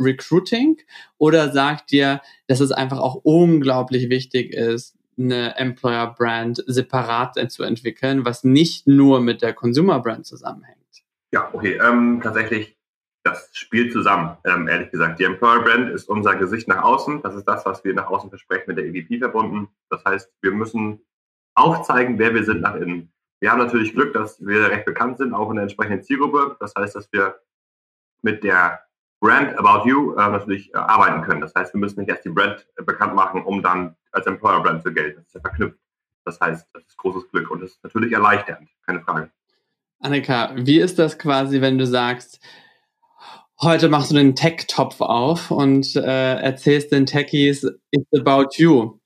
[0.00, 0.76] Recruiting
[1.18, 7.62] oder sagt ihr, dass es einfach auch unglaublich wichtig ist, eine Employer Brand separat zu
[7.62, 10.75] entwickeln, was nicht nur mit der Consumer Brand zusammenhängt?
[11.32, 11.78] Ja, okay.
[11.82, 12.78] Ähm, tatsächlich,
[13.24, 15.18] das spielt zusammen, ähm, ehrlich gesagt.
[15.18, 17.22] Die Employer Brand ist unser Gesicht nach außen.
[17.22, 19.68] Das ist das, was wir nach außen versprechen, mit der EVP verbunden.
[19.90, 21.04] Das heißt, wir müssen
[21.54, 23.12] aufzeigen, wer wir sind nach innen.
[23.40, 26.56] Wir haben natürlich Glück, dass wir recht bekannt sind, auch in der entsprechenden Zielgruppe.
[26.60, 27.40] Das heißt, dass wir
[28.22, 28.80] mit der
[29.20, 31.40] Brand About You äh, natürlich äh, arbeiten können.
[31.40, 34.62] Das heißt, wir müssen nicht erst die Brand äh, bekannt machen, um dann als Employer
[34.62, 35.18] Brand zu gelten.
[35.18, 35.78] Das ist ja verknüpft.
[36.24, 39.30] Das heißt, das ist großes Glück und das ist natürlich erleichternd, keine Frage.
[39.98, 42.40] Annika, wie ist das quasi, wenn du sagst,
[43.60, 48.98] heute machst du den Tech-Topf auf und äh, erzählst den Techies, it's about you.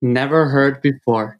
[0.00, 1.36] Never heard before.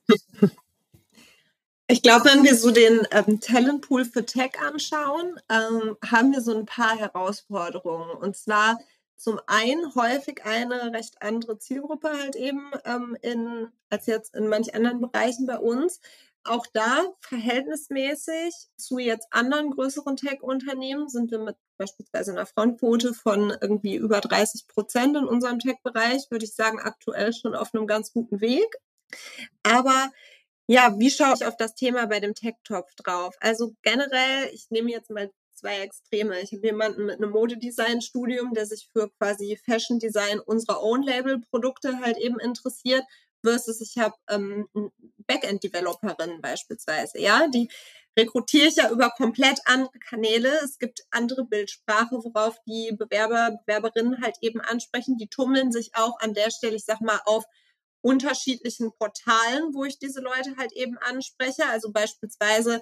[1.87, 6.57] Ich glaube, wenn wir so den ähm, Talentpool für Tech anschauen, ähm, haben wir so
[6.57, 8.11] ein paar Herausforderungen.
[8.17, 8.79] Und zwar
[9.17, 14.75] zum einen häufig eine recht andere Zielgruppe halt eben ähm, in, als jetzt in manch
[14.75, 16.01] anderen Bereichen bei uns.
[16.45, 23.53] Auch da verhältnismäßig zu jetzt anderen größeren Tech-Unternehmen sind wir mit beispielsweise einer Frontquote von
[23.61, 28.13] irgendwie über 30 Prozent in unserem Tech-Bereich, würde ich sagen, aktuell schon auf einem ganz
[28.13, 28.69] guten Weg.
[29.63, 30.11] Aber
[30.67, 33.35] ja, wie schaue ich auf das Thema bei dem Tech-Topf drauf?
[33.41, 36.41] Also generell, ich nehme jetzt mal zwei Extreme.
[36.41, 42.19] Ich habe jemanden mit einem Modedesign-Studium, der sich für quasi Fashion Design unserer Own-Label-Produkte halt
[42.19, 43.05] eben interessiert,
[43.45, 44.69] versus ich habe ähm,
[45.27, 47.69] Backend-Developerin beispielsweise, ja, die
[48.19, 50.51] rekrutiere ich ja über komplett andere Kanäle.
[50.63, 55.17] Es gibt andere Bildsprache, worauf die Bewerber, Bewerberinnen halt eben ansprechen.
[55.17, 57.45] Die tummeln sich auch an der Stelle, ich sag mal, auf
[58.03, 61.67] unterschiedlichen Portalen, wo ich diese Leute halt eben anspreche.
[61.71, 62.81] Also beispielsweise,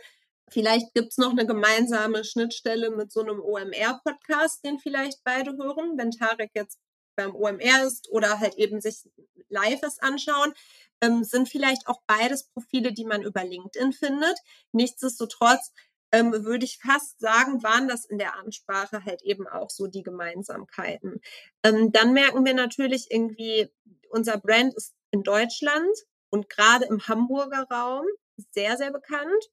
[0.50, 6.10] vielleicht gibt's noch eine gemeinsame Schnittstelle mit so einem OMR-Podcast, den vielleicht beide hören, wenn
[6.10, 6.78] Tarek jetzt
[7.16, 9.08] beim OMR ist oder halt eben sich
[9.48, 10.52] Lives anschauen,
[11.00, 14.38] ähm, sind vielleicht auch beides Profile, die man über LinkedIn findet.
[14.72, 15.72] Nichtsdestotrotz
[16.12, 20.02] ähm, würde ich fast sagen, waren das in der Ansprache halt eben auch so die
[20.02, 21.20] Gemeinsamkeiten.
[21.64, 23.68] Ähm, dann merken wir natürlich irgendwie,
[24.10, 25.90] unser Brand ist in Deutschland
[26.30, 28.04] und gerade im Hamburger Raum
[28.52, 29.50] sehr, sehr bekannt.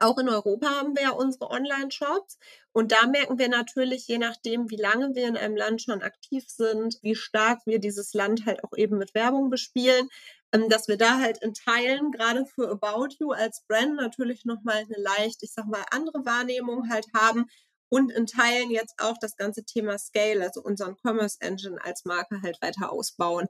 [0.00, 2.38] Auch in Europa haben wir ja unsere Online-Shops.
[2.72, 6.44] Und da merken wir natürlich, je nachdem, wie lange wir in einem Land schon aktiv
[6.48, 10.08] sind, wie stark wir dieses Land halt auch eben mit Werbung bespielen,
[10.52, 14.78] ähm, dass wir da halt in Teilen, gerade für About You als Brand natürlich nochmal
[14.78, 17.46] eine leicht, ich sag mal, andere Wahrnehmung halt haben
[17.88, 22.40] und in Teilen jetzt auch das ganze Thema Scale, also unseren Commerce Engine als Marke
[22.42, 23.46] halt weiter ausbauen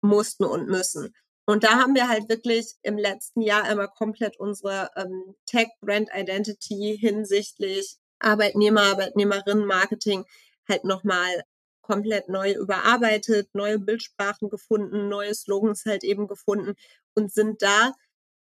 [0.00, 1.14] mussten und müssen.
[1.50, 7.96] Und da haben wir halt wirklich im letzten Jahr einmal komplett unsere ähm, Tech-Brand-Identity hinsichtlich
[8.20, 10.24] Arbeitnehmer, Arbeitnehmerinnen, Marketing
[10.68, 11.42] halt nochmal
[11.80, 16.76] komplett neu überarbeitet, neue Bildsprachen gefunden, neue Slogans halt eben gefunden
[17.14, 17.94] und sind da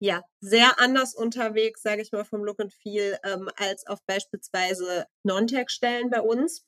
[0.00, 5.06] ja sehr anders unterwegs, sage ich mal, vom Look and Feel, ähm, als auf beispielsweise
[5.22, 6.64] Non-Tech-Stellen bei uns.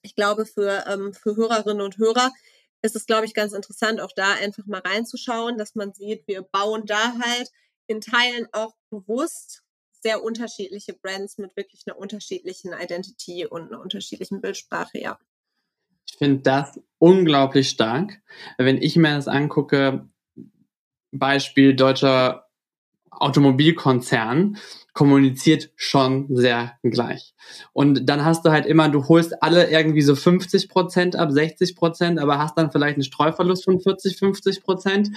[0.00, 2.32] Ich glaube, für, ähm, für Hörerinnen und Hörer
[2.86, 6.42] ist es, glaube ich, ganz interessant, auch da einfach mal reinzuschauen, dass man sieht, wir
[6.42, 7.50] bauen da halt
[7.86, 9.62] in Teilen auch bewusst
[10.00, 15.18] sehr unterschiedliche Brands mit wirklich einer unterschiedlichen Identity und einer unterschiedlichen Bildsprache, ja.
[16.08, 18.22] Ich finde das unglaublich stark.
[18.56, 20.08] Wenn ich mir das angucke,
[21.10, 22.45] Beispiel deutscher
[23.20, 24.56] Automobilkonzern
[24.92, 27.34] kommuniziert schon sehr gleich.
[27.72, 31.76] Und dann hast du halt immer, du holst alle irgendwie so 50 Prozent ab, 60
[31.76, 35.10] Prozent, aber hast dann vielleicht einen Streuverlust von 40, 50 Prozent.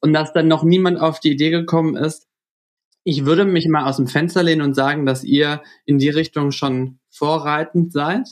[0.00, 2.26] Und dass dann noch niemand auf die Idee gekommen ist,
[3.04, 6.52] ich würde mich mal aus dem Fenster lehnen und sagen, dass ihr in die Richtung
[6.52, 8.28] schon vorreitend seid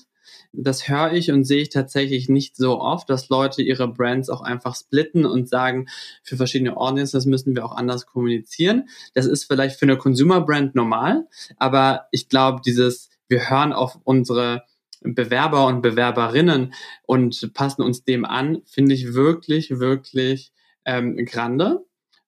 [0.52, 4.40] das höre ich und sehe ich tatsächlich nicht so oft, dass Leute ihre Brands auch
[4.40, 5.86] einfach splitten und sagen,
[6.22, 8.88] für verschiedene Audiences müssen wir auch anders kommunizieren.
[9.14, 13.98] Das ist vielleicht für eine Consumer Brand normal, aber ich glaube, dieses, wir hören auf
[14.04, 14.64] unsere
[15.02, 16.74] Bewerber und Bewerberinnen
[17.06, 20.52] und passen uns dem an, finde ich wirklich, wirklich
[20.84, 21.84] ähm, grande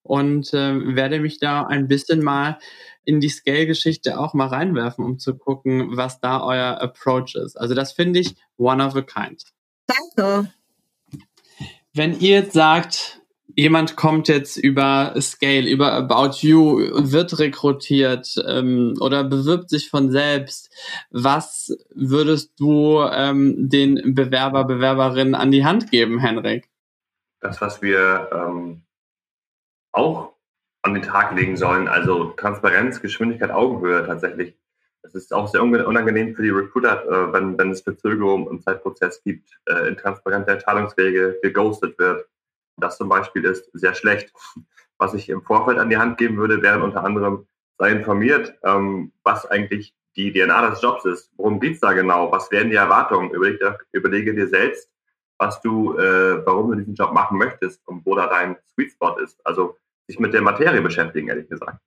[0.08, 2.58] und äh, werde mich da ein bisschen mal
[3.04, 7.56] in die Scale-Geschichte auch mal reinwerfen, um zu gucken, was da euer Approach ist.
[7.56, 9.44] Also das finde ich one of a kind.
[9.86, 10.52] Danke.
[11.94, 13.20] Wenn ihr jetzt sagt,
[13.56, 20.10] jemand kommt jetzt über Scale, über About You, wird rekrutiert ähm, oder bewirbt sich von
[20.10, 20.70] selbst.
[21.10, 26.68] Was würdest du ähm, den Bewerber, Bewerberinnen an die Hand geben, Henrik?
[27.40, 28.82] Das, was wir ähm,
[29.98, 30.34] auch
[30.82, 34.56] an den Tag legen sollen, also Transparenz, Geschwindigkeit, Augenhöhe tatsächlich.
[35.02, 39.22] Es ist auch sehr unangenehm für die Recruiter, äh, wenn, wenn es Verzögerungen im Zeitprozess
[39.22, 42.26] gibt, äh, intransparente Entscheidungswege geghostet wird.
[42.76, 44.32] Das zum Beispiel ist sehr schlecht.
[44.98, 47.46] Was ich im Vorfeld an die Hand geben würde, wären unter anderem,
[47.78, 51.30] sei informiert, ähm, was eigentlich die DNA des Jobs ist.
[51.36, 52.32] Worum geht's da genau?
[52.32, 53.30] Was wären die Erwartungen?
[53.30, 54.90] Überlege, überlege dir selbst,
[55.38, 59.16] was du, äh, warum du diesen Job machen möchtest und wo da dein Sweet Spot
[59.18, 59.38] ist.
[59.46, 59.76] Also
[60.08, 61.78] sich mit der Materie beschäftigen, ehrlich gesagt.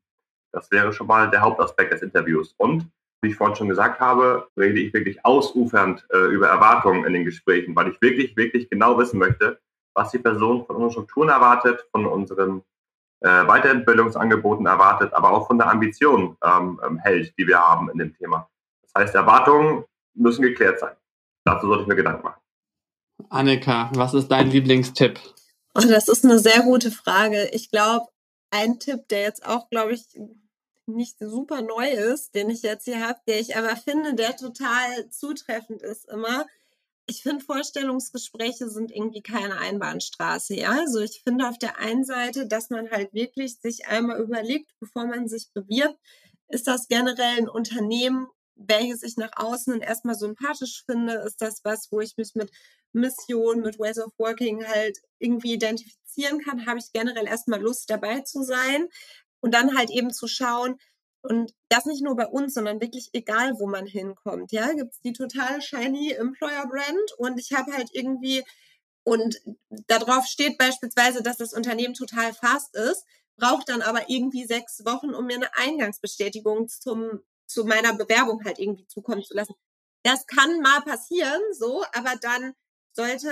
[0.54, 2.54] Das wäre schon mal der Hauptaspekt des Interviews.
[2.58, 2.90] Und
[3.22, 7.26] wie ich vorhin schon gesagt habe, rede ich wirklich ausufernd äh, über Erwartungen in den
[7.26, 9.60] Gesprächen, weil ich wirklich, wirklich genau wissen möchte,
[9.94, 12.64] was die Person von unseren Strukturen erwartet, von unseren
[13.22, 17.98] äh, Weiterbildungsangeboten erwartet, aber auch von der Ambition ähm, ähm, hält, die wir haben in
[18.00, 18.50] dem Thema.
[18.84, 19.84] Das heißt, Erwartungen
[20.16, 20.96] müssen geklärt sein.
[21.46, 22.42] Dazu sollte ich mir Gedanken machen.
[23.30, 25.20] Annika, was ist dein Lieblingstipp?
[25.74, 27.50] Oh, das ist eine sehr gute Frage.
[27.54, 28.08] Ich glaube,
[28.50, 30.06] ein Tipp, der jetzt auch, glaube ich,
[30.86, 35.10] nicht super neu ist, den ich jetzt hier habe, der ich aber finde, der total
[35.10, 36.46] zutreffend ist immer.
[37.08, 40.56] Ich finde, Vorstellungsgespräche sind irgendwie keine Einbahnstraße.
[40.56, 44.72] Ja, also ich finde auf der einen Seite, dass man halt wirklich sich einmal überlegt,
[44.80, 45.98] bevor man sich bewirbt,
[46.50, 51.14] ist das generell ein Unternehmen, welches ich nach außen erstmal sympathisch finde?
[51.26, 52.52] Ist das was, wo ich mich mit
[52.94, 56.66] Mission, mit Ways of Working halt irgendwie identifizieren kann?
[56.66, 58.88] Habe ich generell erstmal Lust dabei zu sein?
[59.42, 60.78] Und dann halt eben zu schauen,
[61.24, 64.52] und das nicht nur bei uns, sondern wirklich egal, wo man hinkommt.
[64.52, 68.44] Ja, gibt es die total shiny Employer Brand und ich habe halt irgendwie
[69.04, 69.42] und
[69.88, 73.06] darauf steht beispielsweise, dass das Unternehmen total fast ist,
[73.38, 77.22] braucht dann aber irgendwie sechs Wochen, um mir eine Eingangsbestätigung zum
[77.52, 79.56] zu meiner Bewerbung halt irgendwie zukommen zu lassen.
[80.04, 82.54] Das kann mal passieren, so, aber dann
[82.94, 83.32] sollte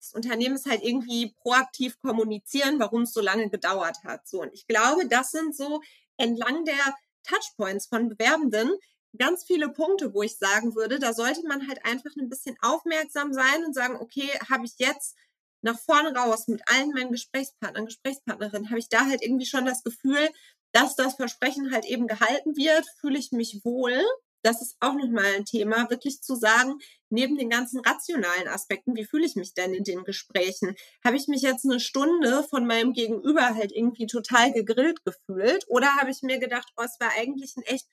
[0.00, 4.26] das Unternehmen es halt irgendwie proaktiv kommunizieren, warum es so lange gedauert hat.
[4.26, 5.82] So, und ich glaube, das sind so
[6.16, 8.70] entlang der Touchpoints von Bewerbenden
[9.18, 13.32] ganz viele Punkte, wo ich sagen würde, da sollte man halt einfach ein bisschen aufmerksam
[13.32, 15.16] sein und sagen, okay, habe ich jetzt
[15.62, 19.82] nach vorne raus mit allen meinen Gesprächspartnern, Gesprächspartnerinnen, habe ich da halt irgendwie schon das
[19.82, 20.30] Gefühl,
[20.72, 24.02] dass das Versprechen halt eben gehalten wird, fühle ich mich wohl
[24.42, 26.78] das ist auch nochmal ein Thema, wirklich zu sagen,
[27.10, 30.76] neben den ganzen rationalen Aspekten, wie fühle ich mich denn in den Gesprächen?
[31.04, 35.64] Habe ich mich jetzt eine Stunde von meinem Gegenüber halt irgendwie total gegrillt gefühlt?
[35.68, 37.86] Oder habe ich mir gedacht, oh, es war eigentlich ein echt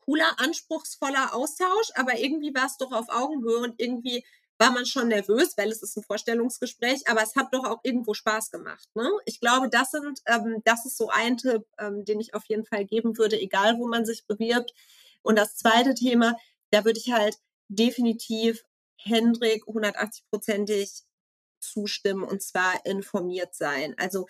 [0.00, 4.24] cooler, anspruchsvoller Austausch, aber irgendwie war es doch auf Augenhöhe und irgendwie
[4.58, 8.14] war man schon nervös, weil es ist ein Vorstellungsgespräch, aber es hat doch auch irgendwo
[8.14, 8.88] Spaß gemacht.
[8.94, 9.10] Ne?
[9.26, 12.64] Ich glaube, das sind, ähm, das ist so ein Tipp, ähm, den ich auf jeden
[12.64, 14.72] Fall geben würde, egal wo man sich bewirbt
[15.22, 16.36] und das zweite Thema,
[16.70, 17.38] da würde ich halt
[17.68, 18.64] definitiv
[18.96, 21.02] Hendrik 180-prozentig
[21.60, 23.94] zustimmen und zwar informiert sein.
[23.98, 24.26] Also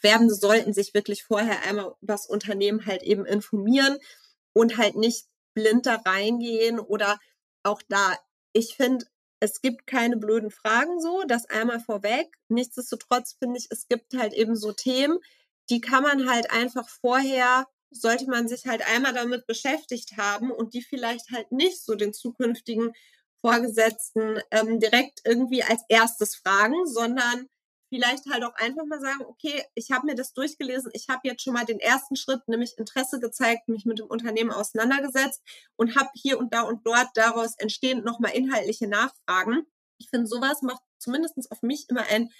[0.00, 3.98] Werbende sollten sich wirklich vorher einmal über das Unternehmen halt eben informieren
[4.52, 7.18] und halt nicht blind da reingehen oder
[7.62, 8.16] auch da,
[8.52, 9.06] ich finde,
[9.40, 12.28] es gibt keine blöden Fragen so, das einmal vorweg.
[12.48, 15.18] Nichtsdestotrotz finde ich, es gibt halt eben so Themen,
[15.70, 20.74] die kann man halt einfach vorher sollte man sich halt einmal damit beschäftigt haben und
[20.74, 22.92] die vielleicht halt nicht so den zukünftigen
[23.40, 27.48] Vorgesetzten ähm, direkt irgendwie als erstes fragen, sondern
[27.88, 31.42] vielleicht halt auch einfach mal sagen, okay, ich habe mir das durchgelesen, ich habe jetzt
[31.42, 35.42] schon mal den ersten Schritt, nämlich Interesse gezeigt, mich mit dem Unternehmen auseinandergesetzt
[35.76, 39.66] und habe hier und da und dort daraus entstehend nochmal inhaltliche Nachfragen.
[39.98, 42.30] Ich finde, sowas macht zumindest auf mich immer einen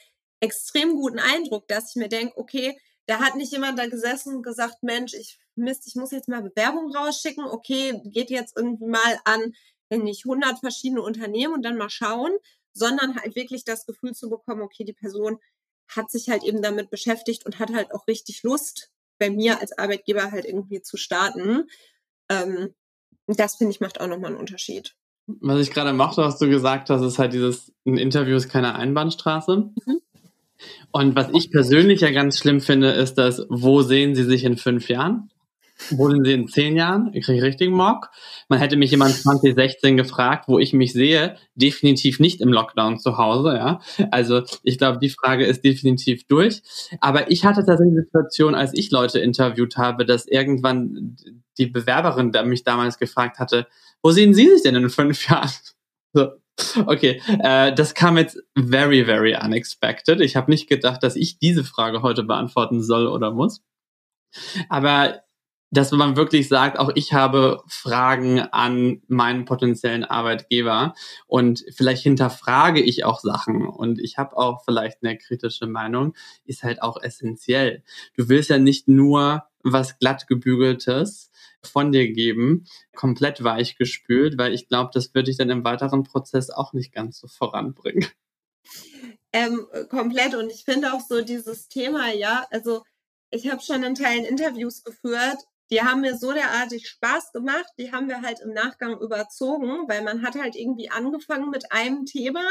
[0.41, 4.43] extrem guten Eindruck, dass ich mir denke, okay, da hat nicht jemand da gesessen und
[4.43, 7.45] gesagt, Mensch, ich Mist, ich muss jetzt mal Bewerbung rausschicken.
[7.45, 9.55] Okay, geht jetzt irgendwie mal an,
[9.91, 12.33] wenn nicht 100 verschiedene Unternehmen und dann mal schauen,
[12.79, 15.39] sondern halt wirklich das Gefühl zu bekommen, okay, die Person
[15.89, 19.77] hat sich halt eben damit beschäftigt und hat halt auch richtig Lust, bei mir als
[19.77, 21.69] Arbeitgeber halt irgendwie zu starten.
[22.29, 22.75] Ähm,
[23.27, 24.95] das finde ich macht auch nochmal einen Unterschied.
[25.27, 28.75] Was ich gerade mochte, was du gesagt hast, ist halt dieses, ein Interview ist keine
[28.75, 29.71] Einbahnstraße.
[29.85, 30.01] Mhm.
[30.91, 34.57] Und was ich persönlich ja ganz schlimm finde, ist das, wo sehen Sie sich in
[34.57, 35.31] fünf Jahren?
[35.91, 37.11] Wo sind Sie in zehn Jahren?
[37.15, 38.11] Ich kriege richtig Mock.
[38.49, 41.37] Man hätte mich jemand 2016 gefragt, wo ich mich sehe.
[41.55, 43.81] Definitiv nicht im Lockdown zu Hause, ja.
[44.11, 46.63] Also ich glaube, die Frage ist definitiv durch.
[47.01, 51.17] Aber ich hatte tatsächlich die Situation, als ich Leute interviewt habe, dass irgendwann
[51.59, 53.67] die Bewerberin der mich damals gefragt hatte,
[54.03, 55.51] wo sehen Sie sich denn in fünf Jahren?
[56.13, 56.29] So,
[56.87, 60.21] Okay, äh, das kam jetzt very, very unexpected.
[60.21, 63.63] Ich habe nicht gedacht, dass ich diese Frage heute beantworten soll oder muss.
[64.69, 65.23] Aber
[65.71, 70.95] dass man wirklich sagt, auch ich habe Fragen an meinen potenziellen Arbeitgeber
[71.27, 76.15] und vielleicht hinterfrage ich auch Sachen und ich habe auch vielleicht eine kritische Meinung,
[76.45, 77.83] ist halt auch essentiell.
[78.17, 81.31] Du willst ja nicht nur was glatt gebügeltes
[81.63, 82.65] von dir geben,
[82.95, 86.93] komplett weich gespült, weil ich glaube, das würde dich dann im weiteren Prozess auch nicht
[86.93, 88.07] ganz so voranbringen.
[89.33, 92.83] Ähm, komplett und ich finde auch so dieses Thema, ja, also
[93.31, 95.37] ich habe schon in Teilen Interviews geführt,
[95.71, 100.03] die haben mir so derartig Spaß gemacht, die haben wir halt im Nachgang überzogen, weil
[100.03, 102.43] man hat halt irgendwie angefangen mit einem Thema,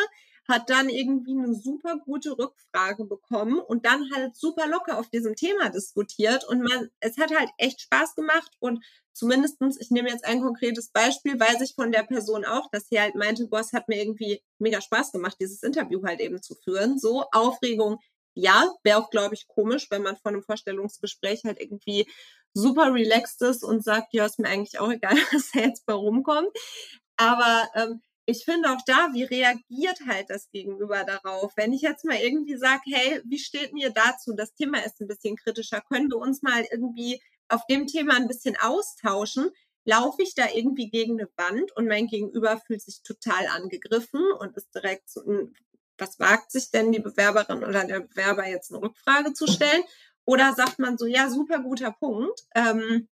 [0.47, 5.35] hat dann irgendwie eine super gute Rückfrage bekommen und dann halt super locker auf diesem
[5.35, 10.25] Thema diskutiert und man, es hat halt echt Spaß gemacht und zumindestens, ich nehme jetzt
[10.25, 13.89] ein konkretes Beispiel, weiß ich von der Person auch, dass sie halt meinte, Boss hat
[13.89, 16.99] mir irgendwie mega Spaß gemacht, dieses Interview halt eben zu führen.
[16.99, 17.99] So Aufregung,
[18.35, 22.07] ja, wäre auch, glaube ich, komisch, wenn man von einem Vorstellungsgespräch halt irgendwie
[22.57, 25.93] super relaxed ist und sagt, ja, ist mir eigentlich auch egal, was da jetzt bei
[25.93, 26.49] rumkommt.
[27.17, 31.53] Aber ähm, ich finde auch da, wie reagiert halt das Gegenüber darauf?
[31.55, 34.33] Wenn ich jetzt mal irgendwie sage, hey, wie steht mir dazu?
[34.35, 35.81] Das Thema ist ein bisschen kritischer.
[35.81, 39.49] Können wir uns mal irgendwie auf dem Thema ein bisschen austauschen?
[39.85, 44.57] Laufe ich da irgendwie gegen eine Wand und mein Gegenüber fühlt sich total angegriffen und
[44.57, 45.53] ist direkt so, hm,
[45.97, 49.83] was wagt sich denn die Bewerberin oder der Bewerber jetzt eine Rückfrage zu stellen?
[50.27, 53.07] Oder sagt man so, ja, super guter Punkt, ähm,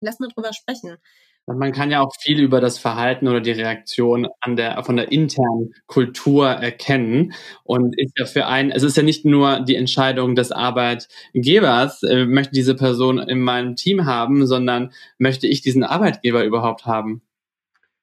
[0.00, 0.98] lass mal drüber sprechen.
[1.46, 5.10] Man kann ja auch viel über das Verhalten oder die Reaktion an der, von der
[5.10, 7.32] internen Kultur erkennen
[7.64, 12.26] und ist ja für einen, es ist ja nicht nur die Entscheidung des Arbeitgebers, äh,
[12.26, 17.22] möchte diese Person in meinem Team haben, sondern möchte ich diesen Arbeitgeber überhaupt haben?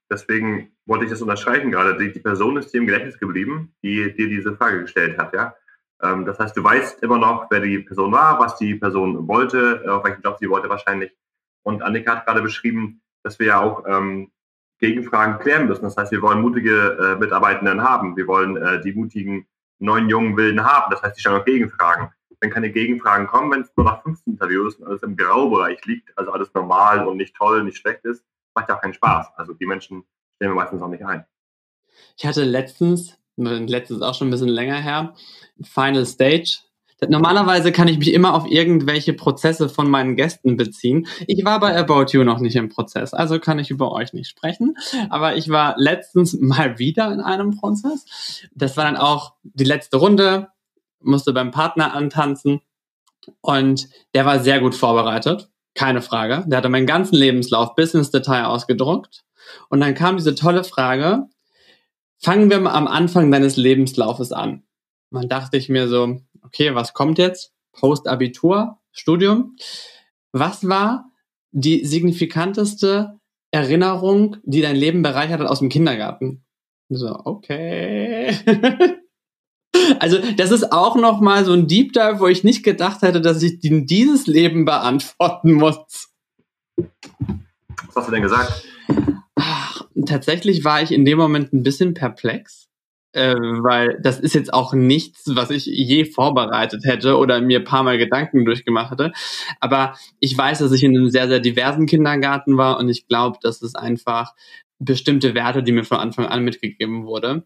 [0.09, 1.99] Deswegen wollte ich das unterstreichen gerade.
[1.99, 5.53] Die, die Person ist dir im Gedächtnis geblieben, die dir diese Frage gestellt hat, ja.
[6.01, 9.83] Ähm, das heißt, du weißt immer noch, wer die Person war, was die Person wollte,
[9.85, 11.15] äh, auf welchen Job sie wollte wahrscheinlich.
[11.63, 14.31] Und Annika hat gerade beschrieben, dass wir ja auch ähm,
[14.79, 15.83] Gegenfragen klären müssen.
[15.83, 18.15] Das heißt, wir wollen mutige äh, Mitarbeitenden haben.
[18.17, 19.47] Wir wollen äh, die mutigen
[19.79, 20.91] neuen jungen Wilden haben.
[20.91, 22.09] Das heißt, die stellen auch Gegenfragen.
[22.41, 26.15] Wenn keine Gegenfragen kommen, wenn es nur nach 15 Interviews und alles im Graubereich liegt,
[26.17, 28.23] also alles normal und nicht toll, nicht schlecht ist,
[28.53, 29.27] macht ja auch keinen Spaß.
[29.37, 30.03] Also die Menschen
[30.35, 31.25] stellen wir meistens auch nicht ein.
[32.17, 35.13] Ich hatte letztens letztes auch schon ein bisschen länger her,
[35.61, 36.59] Final Stage.
[37.07, 41.07] Normalerweise kann ich mich immer auf irgendwelche Prozesse von meinen Gästen beziehen.
[41.27, 44.29] Ich war bei About You noch nicht im Prozess, also kann ich über euch nicht
[44.29, 44.75] sprechen.
[45.09, 48.05] Aber ich war letztens mal wieder in einem Prozess.
[48.55, 50.47] Das war dann auch die letzte Runde,
[51.01, 52.61] musste beim Partner antanzen
[53.41, 56.45] und der war sehr gut vorbereitet, keine Frage.
[56.47, 59.23] Der hatte meinen ganzen Lebenslauf bis ins Detail ausgedruckt.
[59.69, 61.27] Und dann kam diese tolle Frage,
[62.25, 64.63] Fangen wir mal am Anfang deines Lebenslaufes an.
[65.11, 67.53] Man dachte ich mir so, okay, was kommt jetzt?
[67.73, 69.55] Post-Abitur, Studium.
[70.31, 71.11] Was war
[71.51, 73.19] die signifikanteste
[73.51, 76.43] Erinnerung, die dein Leben bereichert hat aus dem Kindergarten?
[76.89, 78.35] So, okay.
[79.99, 83.21] also, das ist auch noch mal so ein Deep Dive, wo ich nicht gedacht hätte,
[83.21, 86.09] dass ich dieses Leben beantworten muss.
[86.75, 88.65] Was hast du denn gesagt?
[90.05, 92.67] Tatsächlich war ich in dem Moment ein bisschen perplex,
[93.13, 97.83] äh, weil das ist jetzt auch nichts, was ich je vorbereitet hätte oder mir paar
[97.83, 99.13] Mal Gedanken durchgemacht hätte.
[99.59, 103.37] Aber ich weiß, dass ich in einem sehr, sehr diversen Kindergarten war und ich glaube,
[103.41, 104.33] dass es einfach
[104.79, 107.45] bestimmte Werte, die mir von Anfang an mitgegeben wurde,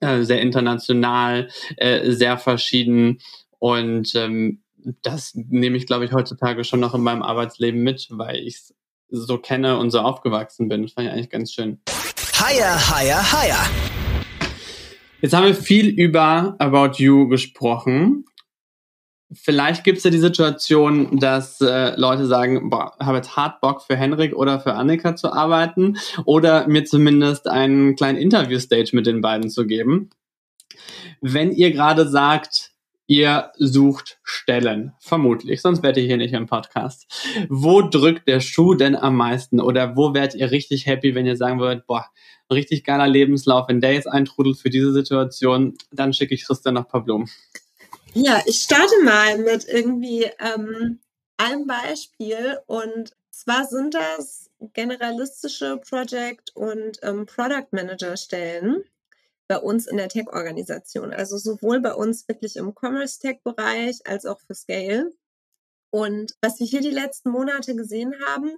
[0.00, 3.18] äh, sehr international, äh, sehr verschieden
[3.58, 4.62] und ähm,
[5.02, 8.74] das nehme ich, glaube ich, heutzutage schon noch in meinem Arbeitsleben mit, weil ich es
[9.10, 10.82] so kenne und so aufgewachsen bin.
[10.82, 11.80] Das fand ich eigentlich ganz schön.
[12.38, 13.66] Higher, higher, higher.
[15.20, 18.24] Jetzt haben wir viel über About You gesprochen.
[19.32, 23.82] Vielleicht gibt es ja die Situation, dass äh, Leute sagen, boah, habe jetzt hart Bock
[23.82, 29.20] für Henrik oder für Annika zu arbeiten oder mir zumindest einen kleinen Interview-Stage mit den
[29.20, 30.10] beiden zu geben.
[31.20, 32.67] Wenn ihr gerade sagt,
[33.10, 37.06] Ihr sucht Stellen, vermutlich, sonst wärt ihr hier nicht im Podcast.
[37.48, 41.38] Wo drückt der Schuh denn am meisten oder wo wärt ihr richtig happy, wenn ihr
[41.38, 42.04] sagen würdet, boah,
[42.50, 46.74] ein richtig geiler Lebenslauf, wenn der jetzt eintrudelt für diese Situation, dann schicke ich Christian
[46.86, 47.30] paar Blumen.
[48.12, 50.98] Ja, ich starte mal mit irgendwie ähm,
[51.38, 58.84] einem Beispiel und zwar sind das generalistische Project- und ähm, Product Manager Stellen
[59.48, 61.12] bei uns in der Tech-Organisation.
[61.12, 65.12] Also sowohl bei uns wirklich im Commerce-Tech-Bereich als auch für Scale.
[65.90, 68.56] Und was wir hier die letzten Monate gesehen haben,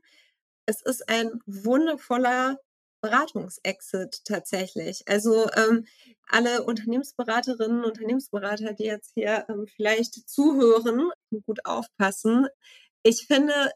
[0.67, 2.59] es ist ein wundervoller
[3.03, 5.03] Beratungsexit tatsächlich.
[5.07, 5.87] Also ähm,
[6.29, 11.11] alle Unternehmensberaterinnen und Unternehmensberater, die jetzt hier ähm, vielleicht zuhören,
[11.47, 12.47] gut aufpassen.
[13.03, 13.73] Ich finde,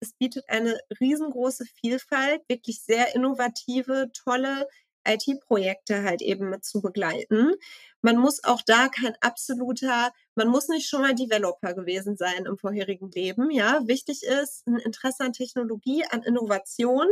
[0.00, 4.68] es bietet eine riesengroße Vielfalt, wirklich sehr innovative, tolle
[5.08, 7.54] IT-Projekte halt eben mit zu begleiten.
[8.02, 12.58] Man muss auch da kein absoluter, man muss nicht schon mal Developer gewesen sein im
[12.58, 13.50] vorherigen Leben.
[13.50, 17.08] Ja, wichtig ist ein Interesse an Technologie, an Innovation,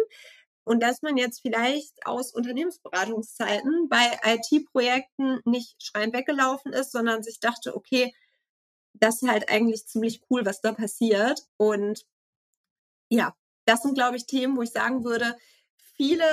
[0.68, 7.38] und dass man jetzt vielleicht aus Unternehmensberatungszeiten bei IT-Projekten nicht schreien weggelaufen ist, sondern sich
[7.38, 8.12] dachte, okay,
[8.92, 11.46] das ist halt eigentlich ziemlich cool, was da passiert.
[11.56, 12.04] Und
[13.08, 15.36] ja, das sind, glaube ich, Themen, wo ich sagen würde,
[15.96, 16.24] viele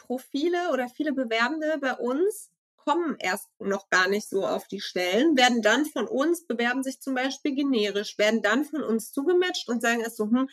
[0.00, 5.36] Profile oder viele Bewerbende bei uns kommen erst noch gar nicht so auf die Stellen,
[5.36, 9.82] werden dann von uns, bewerben sich zum Beispiel generisch, werden dann von uns zugematcht und
[9.82, 10.48] sagen es so, hm,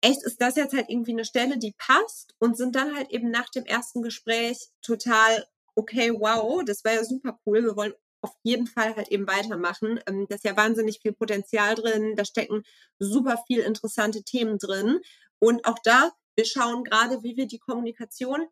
[0.00, 3.30] echt ist das jetzt halt irgendwie eine Stelle, die passt und sind dann halt eben
[3.30, 8.34] nach dem ersten Gespräch total, okay, wow, das war ja super cool, wir wollen auf
[8.42, 10.00] jeden Fall halt eben weitermachen.
[10.06, 12.62] Ähm, da ist ja wahnsinnig viel Potenzial drin, da stecken
[12.98, 15.00] super viel interessante Themen drin.
[15.38, 18.46] Und auch da, wir schauen gerade, wie wir die Kommunikation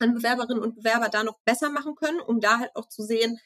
[0.00, 3.38] an Bewerberinnen und Bewerber da noch besser machen können, um da halt auch zu sehen,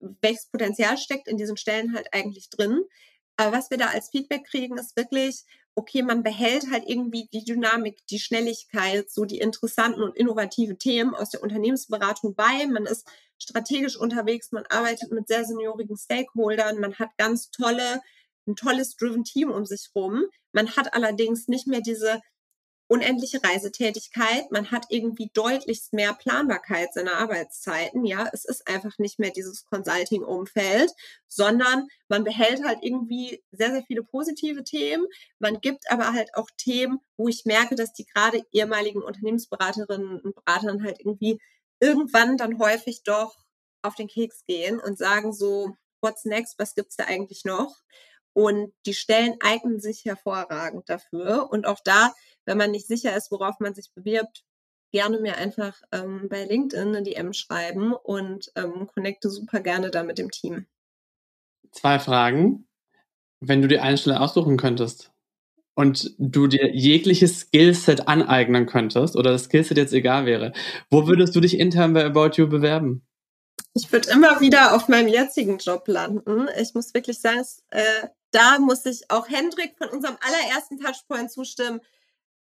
[0.00, 2.84] welches Potenzial steckt in diesen Stellen halt eigentlich drin.
[3.36, 5.44] Aber was wir da als Feedback kriegen, ist wirklich,
[5.74, 11.14] okay, man behält halt irgendwie die Dynamik, die Schnelligkeit, so die interessanten und innovativen Themen
[11.14, 12.66] aus der Unternehmensberatung bei.
[12.66, 13.06] Man ist
[13.38, 18.00] strategisch unterwegs, man arbeitet mit sehr seniorigen Stakeholdern, man hat ganz tolle,
[18.48, 20.24] ein tolles Driven Team um sich rum.
[20.52, 22.20] Man hat allerdings nicht mehr diese
[22.88, 24.50] unendliche Reisetätigkeit.
[24.50, 28.04] Man hat irgendwie deutlichst mehr Planbarkeit seiner Arbeitszeiten.
[28.04, 30.90] Ja, es ist einfach nicht mehr dieses Consulting-Umfeld,
[31.28, 35.06] sondern man behält halt irgendwie sehr, sehr viele positive Themen.
[35.38, 40.34] Man gibt aber halt auch Themen, wo ich merke, dass die gerade ehemaligen Unternehmensberaterinnen und
[40.34, 41.38] Beratern halt irgendwie
[41.80, 43.36] irgendwann dann häufig doch
[43.82, 46.58] auf den Keks gehen und sagen so, what's next?
[46.58, 47.76] Was gibt's da eigentlich noch?
[48.32, 51.50] Und die Stellen eignen sich hervorragend dafür.
[51.50, 52.14] Und auch da
[52.48, 54.42] wenn man nicht sicher ist, worauf man sich bewirbt,
[54.90, 60.02] gerne mir einfach ähm, bei LinkedIn eine DM schreiben und ähm, connecte super gerne da
[60.02, 60.66] mit dem Team.
[61.72, 62.66] Zwei Fragen.
[63.40, 65.12] Wenn du dir eine Stelle aussuchen könntest
[65.74, 70.54] und du dir jegliches Skillset aneignen könntest oder das Skillset jetzt egal wäre,
[70.90, 73.06] wo würdest du dich intern bei About You bewerben?
[73.74, 76.48] Ich würde immer wieder auf meinem jetzigen Job landen.
[76.58, 81.80] Ich muss wirklich sagen, äh, da muss ich auch Hendrik von unserem allerersten Touchpoint zustimmen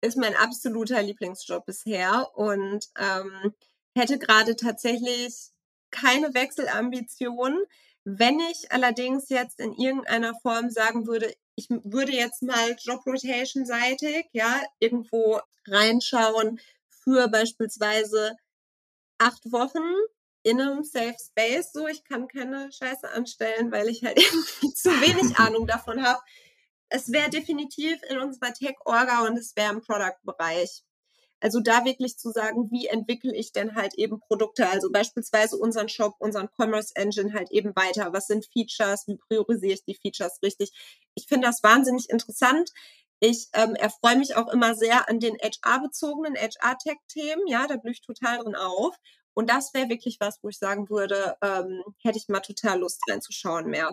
[0.03, 3.55] ist mein absoluter Lieblingsjob bisher und ähm,
[3.97, 5.51] hätte gerade tatsächlich
[5.91, 7.65] keine Wechselambitionen.
[8.05, 13.65] Wenn ich allerdings jetzt in irgendeiner Form sagen würde, ich würde jetzt mal Job Rotation
[13.65, 18.37] seitig, ja, irgendwo reinschauen für beispielsweise
[19.19, 19.79] acht Wochen
[20.43, 24.91] in einem Safe Space, so ich kann keine Scheiße anstellen, weil ich halt irgendwie zu
[24.91, 26.21] wenig Ahnung davon habe,
[26.93, 30.83] es wäre definitiv in unserer Tech-Orga und es wäre im Product-Bereich.
[31.41, 35.89] Also da wirklich zu sagen, wie entwickle ich denn halt eben Produkte, also beispielsweise unseren
[35.89, 38.13] Shop, unseren Commerce Engine halt eben weiter.
[38.13, 39.09] Was sind Features?
[39.09, 40.71] Wie priorisiere ich die Features richtig?
[41.15, 42.71] Ich finde das wahnsinnig interessant.
[43.19, 47.47] Ich ähm, erfreue mich auch immer sehr an den HR-bezogenen HR-Tech-Themen.
[47.49, 48.95] Ja, da blühe ich total drin auf.
[49.35, 53.01] Und das wäre wirklich was, wo ich sagen würde, ähm, hätte ich mal total Lust
[53.09, 53.91] reinzuschauen mehr.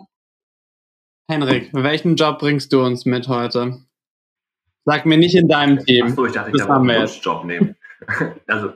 [1.28, 3.78] Henrik, welchen Job bringst du uns mit heute?
[4.84, 6.06] Sag mir nicht in deinem Team.
[6.06, 7.76] Achso, ich dachte, ich darf einen Wunschjob nehmen.
[8.46, 8.72] also,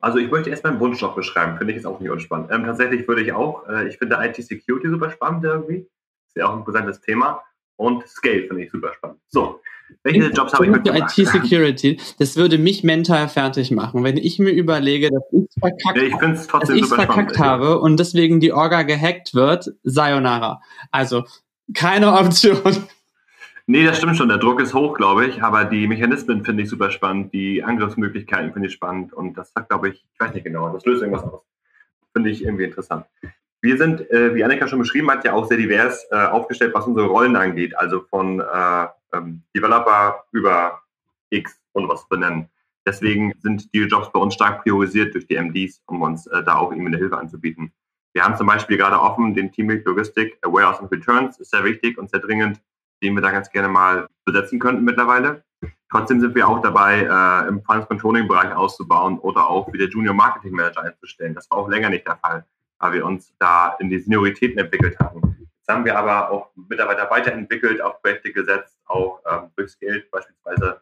[0.00, 2.50] also ich möchte erst meinen Wunschjob beschreiben, finde ich jetzt auch nicht unspannend.
[2.50, 5.86] Ähm, tatsächlich würde ich auch, äh, ich finde IT-Security super spannend irgendwie.
[6.26, 7.42] Ist ja auch ein brisantes Thema.
[7.76, 9.20] Und Scale finde ich super spannend.
[9.28, 9.60] So,
[10.02, 11.18] welche Jobs habe ich mitgebracht?
[11.18, 16.46] IT-Security, das würde mich mental fertig machen, wenn ich mir überlege, dass ich verkackt, ich
[16.46, 19.72] trotzdem dass verkackt habe und deswegen die Orga gehackt wird.
[19.82, 20.60] Sayonara.
[20.90, 21.24] Also
[21.72, 22.86] keine Option.
[23.66, 24.28] Nee, das stimmt schon.
[24.28, 25.42] Der Druck ist hoch, glaube ich.
[25.42, 27.32] Aber die Mechanismen finde ich super spannend.
[27.32, 29.14] Die Angriffsmöglichkeiten finde ich spannend.
[29.14, 31.40] Und das sagt, glaube ich, ich weiß nicht genau, das löst irgendwas aus.
[32.12, 33.06] Finde ich irgendwie interessant.
[33.62, 36.86] Wir sind, äh, wie Annika schon beschrieben hat, ja auch sehr divers äh, aufgestellt, was
[36.86, 37.76] unsere Rollen angeht.
[37.78, 40.82] Also von äh, ähm, Developer über
[41.30, 42.50] X und was benennen.
[42.86, 46.56] Deswegen sind die Jobs bei uns stark priorisiert durch die MDs, um uns äh, da
[46.56, 47.72] auch irgendwie eine Hilfe anzubieten.
[48.14, 51.98] Wir haben zum Beispiel gerade offen den Teamlead Logistik, Warehouse and Returns, ist sehr wichtig
[51.98, 52.60] und sehr dringend,
[53.02, 55.42] den wir da ganz gerne mal besetzen könnten mittlerweile.
[55.90, 60.14] Trotzdem sind wir auch dabei, äh, im Finance Controlling Bereich auszubauen oder auch wieder Junior
[60.14, 61.34] Marketing Manager einzustellen.
[61.34, 62.44] Das war auch länger nicht der Fall,
[62.78, 65.48] weil wir uns da in die Senioritäten entwickelt hatten.
[65.58, 70.80] Jetzt haben wir aber auch Mitarbeiter weiterentwickelt, auf Projekte gesetzt, auch ähm, durchs Geld beispielsweise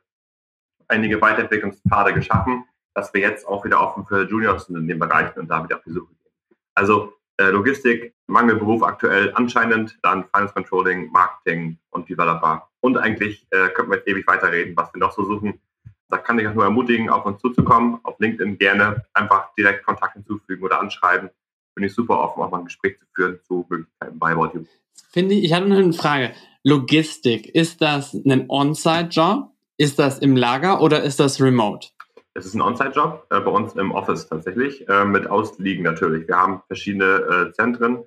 [0.89, 5.49] einige Weiterentwicklungspfade geschaffen, dass wir jetzt auch wieder offen für Juniors in den Bereichen und
[5.49, 6.57] da wieder auf die Suche gehen.
[6.75, 12.69] Also äh, Logistik, Mangelberuf aktuell anscheinend, dann Finance Controlling, Marketing und Developer.
[12.81, 15.61] Und eigentlich äh, könnten wir jetzt ewig weiterreden, was wir noch so suchen.
[16.09, 17.99] Da kann ich auch nur ermutigen, auf uns zuzukommen.
[18.03, 21.31] Auf LinkedIn gerne einfach direkt Kontakt hinzufügen oder anschreiben.
[21.75, 24.65] Bin ich super offen, auch mal ein Gespräch zu führen zu Möglichkeiten bei You.
[25.11, 26.33] Finde ich, ich habe noch eine Frage.
[26.65, 29.51] Logistik, ist das ein On-Site-Job?
[29.79, 31.89] Ist das im Lager oder ist das remote?
[32.35, 36.27] Es ist ein On-Site-Job, äh, bei uns im Office tatsächlich, äh, mit Ausliegen natürlich.
[36.27, 38.05] Wir haben verschiedene äh, Zentren.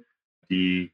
[0.50, 0.92] Die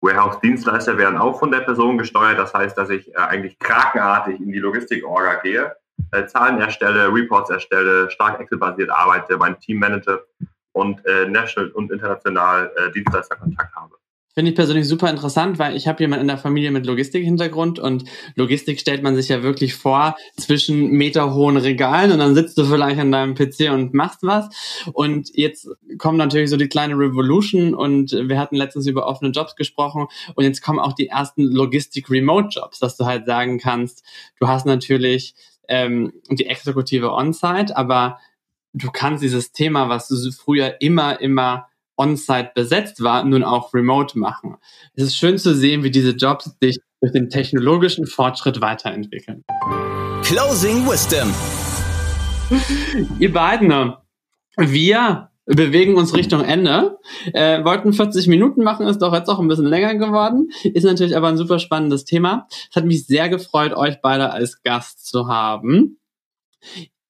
[0.00, 2.38] Warehouse-Dienstleister werden auch von der Person gesteuert.
[2.38, 5.76] Das heißt, dass ich äh, eigentlich krakenartig in die Logistik-Orga gehe,
[6.12, 10.26] äh, Zahlen erstelle, Reports erstelle, stark Excel-basiert arbeite, mein Team manage
[10.72, 13.95] und äh, national und international Dienstleisterkontakt habe.
[14.38, 18.04] Finde ich persönlich super interessant, weil ich habe jemanden in der Familie mit Logistik-Hintergrund und
[18.34, 23.00] Logistik stellt man sich ja wirklich vor zwischen meterhohen Regalen und dann sitzt du vielleicht
[23.00, 24.50] an deinem PC und machst was.
[24.92, 29.56] Und jetzt kommt natürlich so die kleine Revolution und wir hatten letztens über offene Jobs
[29.56, 34.04] gesprochen und jetzt kommen auch die ersten Logistik-Remote-Jobs, dass du halt sagen kannst,
[34.38, 35.34] du hast natürlich
[35.68, 38.18] ähm, die Exekutive On-Site, aber
[38.74, 44.18] du kannst dieses Thema, was du früher immer, immer on-site besetzt war, nun auch remote
[44.18, 44.56] machen.
[44.94, 49.44] Es ist schön zu sehen, wie diese Jobs sich durch den technologischen Fortschritt weiterentwickeln.
[50.22, 51.32] Closing Wisdom.
[53.18, 53.94] Ihr beiden,
[54.56, 56.98] wir bewegen uns Richtung Ende.
[57.32, 60.48] Äh, wollten 40 Minuten machen, ist doch jetzt auch ein bisschen länger geworden.
[60.64, 62.46] Ist natürlich aber ein super spannendes Thema.
[62.70, 65.98] Es hat mich sehr gefreut, euch beide als Gast zu haben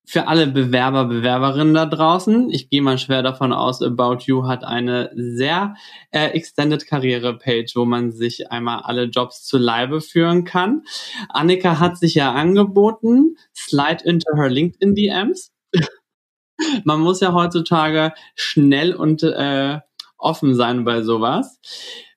[0.09, 2.49] für alle Bewerber, Bewerberinnen da draußen.
[2.51, 5.75] Ich gehe mal schwer davon aus, About You hat eine sehr
[6.13, 10.85] äh, extended Karriere-Page, wo man sich einmal alle Jobs zu Leibe führen kann.
[11.29, 13.37] Annika hat sich ja angeboten.
[13.53, 15.53] Slide into her LinkedIn DMs.
[16.85, 19.81] man muss ja heutzutage schnell und äh,
[20.19, 21.59] offen sein bei sowas.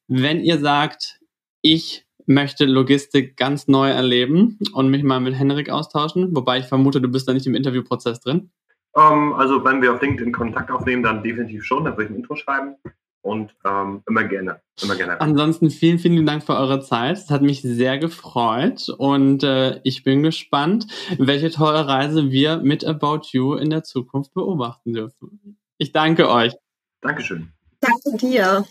[0.08, 1.20] Wenn ihr sagt,
[1.62, 7.02] ich möchte Logistik ganz neu erleben und mich mal mit Henrik austauschen, wobei ich vermute,
[7.02, 8.52] du bist da nicht im Interviewprozess drin.
[8.94, 12.10] Um, ähm, also wenn wir auf LinkedIn Kontakt aufnehmen, dann definitiv schon, dann würde ich
[12.12, 12.76] ein Intro schreiben
[13.22, 15.20] und ähm, immer gerne, immer gerne.
[15.20, 17.18] Ansonsten vielen, vielen Dank für eure Zeit.
[17.18, 20.86] Es hat mich sehr gefreut und äh, ich bin gespannt,
[21.18, 25.58] welche tolle Reise wir mit About You in der Zukunft beobachten dürfen.
[25.78, 26.54] Ich danke euch.
[27.02, 27.52] Dankeschön.
[27.82, 28.66] Danke dir.